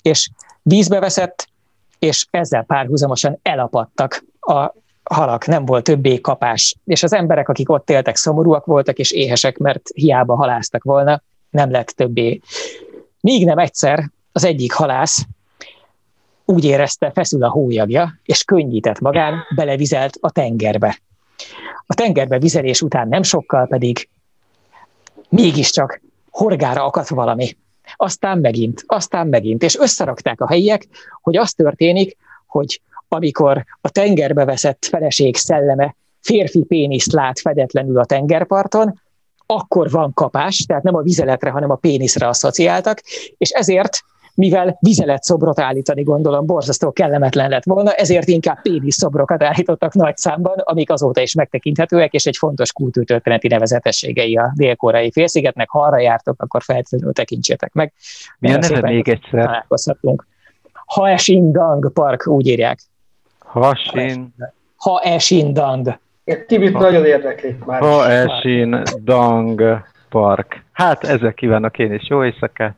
[0.03, 0.31] És
[0.63, 1.49] vízbe veszett,
[1.99, 4.73] és ezzel párhuzamosan elapadtak a
[5.03, 6.77] halak, nem volt többé kapás.
[6.85, 11.71] És az emberek, akik ott éltek, szomorúak voltak és éhesek, mert hiába haláztak volna, nem
[11.71, 12.41] lett többé.
[13.21, 15.27] Míg nem egyszer az egyik halász
[16.51, 20.99] úgy érezte, feszül a hólyagja, és könnyített magán, belevizelt a tengerbe.
[21.87, 24.09] A tengerbe vizelés után nem sokkal pedig
[25.29, 26.01] mégiscsak
[26.31, 27.57] horgára akadt valami.
[27.97, 30.87] Aztán megint, aztán megint, és összerakták a helyiek,
[31.23, 32.17] hogy az történik,
[32.47, 39.01] hogy amikor a tengerbe veszett feleség szelleme férfi péniszt lát fedetlenül a tengerparton,
[39.51, 43.03] akkor van kapás, tehát nem a vizeletre, hanem a péniszre asszociáltak,
[43.39, 44.05] és ezért
[44.35, 44.79] mivel
[45.21, 50.91] szobrot állítani gondolom borzasztó kellemetlen lett volna, ezért inkább pénisz szobrokat állítottak nagy számban, amik
[50.91, 55.69] azóta is megtekinthetőek, és egy fontos kultúrtörténeti nevezetességei a dél-koreai félszigetnek.
[55.71, 57.93] Ha arra jártok, akkor feltétlenül tekintsétek meg.
[58.39, 59.45] Mi a neve még egyszer?
[59.45, 60.27] Találkozhatunk.
[60.87, 62.81] Haeshindang Park, úgy írják.
[63.39, 64.35] Hasin.
[64.77, 65.99] Haeshindang.
[66.47, 66.81] Tibit ha.
[66.81, 67.81] nagyon érdekli már.
[67.81, 69.63] Haeshindang
[70.09, 70.65] Park.
[70.73, 72.75] Hát ezzel kívánok én is jó éjszakát.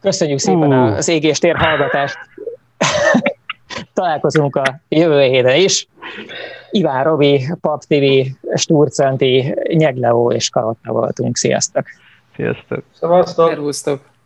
[0.00, 0.96] Köszönjük szépen uh.
[0.96, 2.18] az égéstér hallgatást.
[3.94, 5.88] Találkozunk a jövő héten is.
[6.70, 8.04] Iván Robi, Pap TV,
[8.54, 11.36] Sturcanti, Nyegleó és Karotta voltunk.
[11.36, 11.84] Sziasztok!
[12.36, 12.84] Sziasztok!
[12.92, 13.48] Szevasztok!
[13.48, 14.00] Szervusztok!